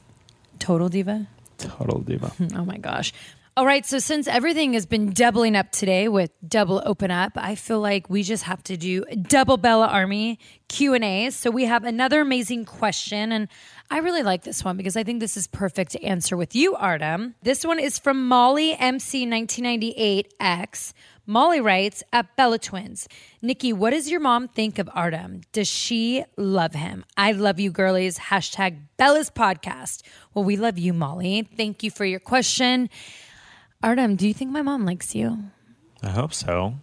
[0.58, 1.26] Total diva.
[1.58, 2.32] Total diva.
[2.54, 3.12] Oh my gosh.
[3.58, 7.54] All right, so since everything has been doubling up today with double open up, I
[7.54, 11.30] feel like we just have to do double Bella Army Q&A.
[11.30, 13.48] So we have another amazing question and
[13.90, 16.74] I really like this one because I think this is perfect to answer with you,
[16.74, 17.36] Artem.
[17.42, 20.92] This one is from Molly MC 1998X.
[21.24, 23.08] Molly writes at Bella Twins,
[23.42, 25.40] Nikki, what does your mom think of Artem?
[25.52, 27.04] Does she love him?
[27.16, 28.18] I love you, girlies.
[28.18, 30.02] Hashtag Bella's podcast.
[30.34, 31.48] Well, we love you, Molly.
[31.56, 32.88] Thank you for your question.
[33.82, 35.38] Artem, do you think my mom likes you?
[36.02, 36.74] I hope so.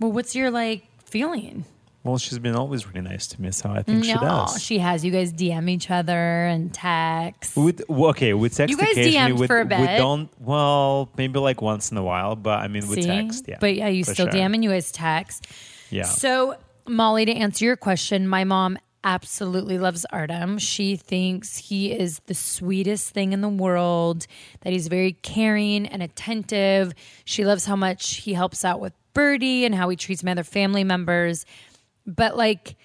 [0.00, 1.64] Well, what's your like feeling?
[2.06, 4.62] Well, she's been always really nice to me, so I think she does.
[4.62, 5.04] she has.
[5.04, 7.56] You guys DM each other and text.
[7.56, 9.32] With well, okay, with text You guys occasionally.
[9.32, 9.98] DM'd we, for a we bit.
[9.98, 10.30] don't.
[10.40, 13.06] Well, maybe like once in a while, but I mean, with See?
[13.06, 13.44] text.
[13.48, 14.32] Yeah, But yeah, you for still sure.
[14.40, 15.46] DM and you guys text.
[15.90, 16.04] Yeah.
[16.04, 20.58] So, Molly, to answer your question, my mom absolutely loves Artem.
[20.58, 24.26] She thinks he is the sweetest thing in the world,
[24.62, 26.92] that he's very caring and attentive.
[27.24, 30.42] She loves how much he helps out with Birdie and how he treats my other
[30.44, 31.46] family members.
[32.06, 32.76] But like,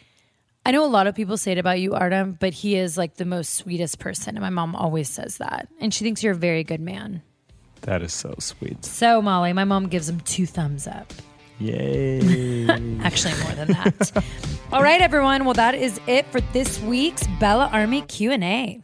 [0.65, 3.15] I know a lot of people say it about you, Artem, but he is like
[3.15, 4.35] the most sweetest person.
[4.35, 5.67] And my mom always says that.
[5.79, 7.21] And she thinks you're a very good man.
[7.81, 8.85] That is so sweet.
[8.85, 11.11] So, Molly, my mom gives him two thumbs up.
[11.59, 12.67] Yay.
[13.01, 14.23] Actually, more than that.
[14.71, 15.45] All right, everyone.
[15.45, 18.81] Well, that is it for this week's Bella Army Q&A.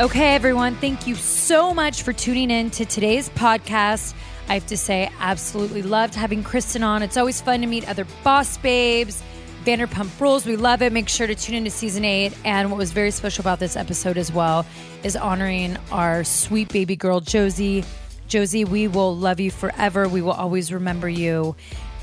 [0.00, 0.74] Okay, everyone.
[0.76, 4.12] Thank you so much for tuning in to today's podcast.
[4.48, 7.02] I have to say, absolutely loved having Kristen on.
[7.02, 9.22] It's always fun to meet other boss babes,
[9.64, 10.44] Vanderpump Rules.
[10.44, 10.92] We love it.
[10.92, 12.36] Make sure to tune into season eight.
[12.44, 14.66] And what was very special about this episode as well
[15.02, 17.84] is honoring our sweet baby girl, Josie.
[18.28, 20.08] Josie, we will love you forever.
[20.08, 21.56] We will always remember you.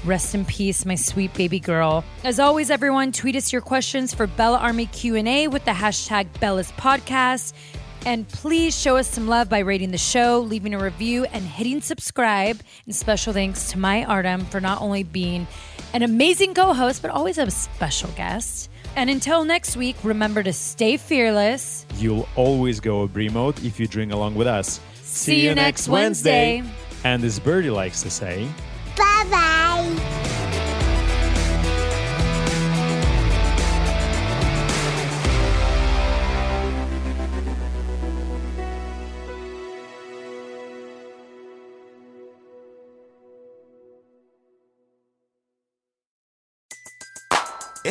[0.04, 2.04] Rest in peace, my sweet baby girl.
[2.24, 6.72] As always, everyone, tweet us your questions for Bella Army Q&A with the hashtag Bella's
[6.72, 7.54] Podcast.
[8.06, 11.82] And please show us some love by rating the show, leaving a review, and hitting
[11.82, 12.60] subscribe.
[12.86, 15.48] And special thanks to my Artem for not only being
[15.94, 18.70] an amazing co host, but always a special guest.
[18.96, 21.86] And until next week, remember to stay fearless.
[21.98, 24.80] You'll always go a Brie mode if you drink along with us.
[25.04, 26.64] See you next Wednesday.
[27.04, 28.48] And as Birdie likes to say,
[28.98, 30.21] Bye bye.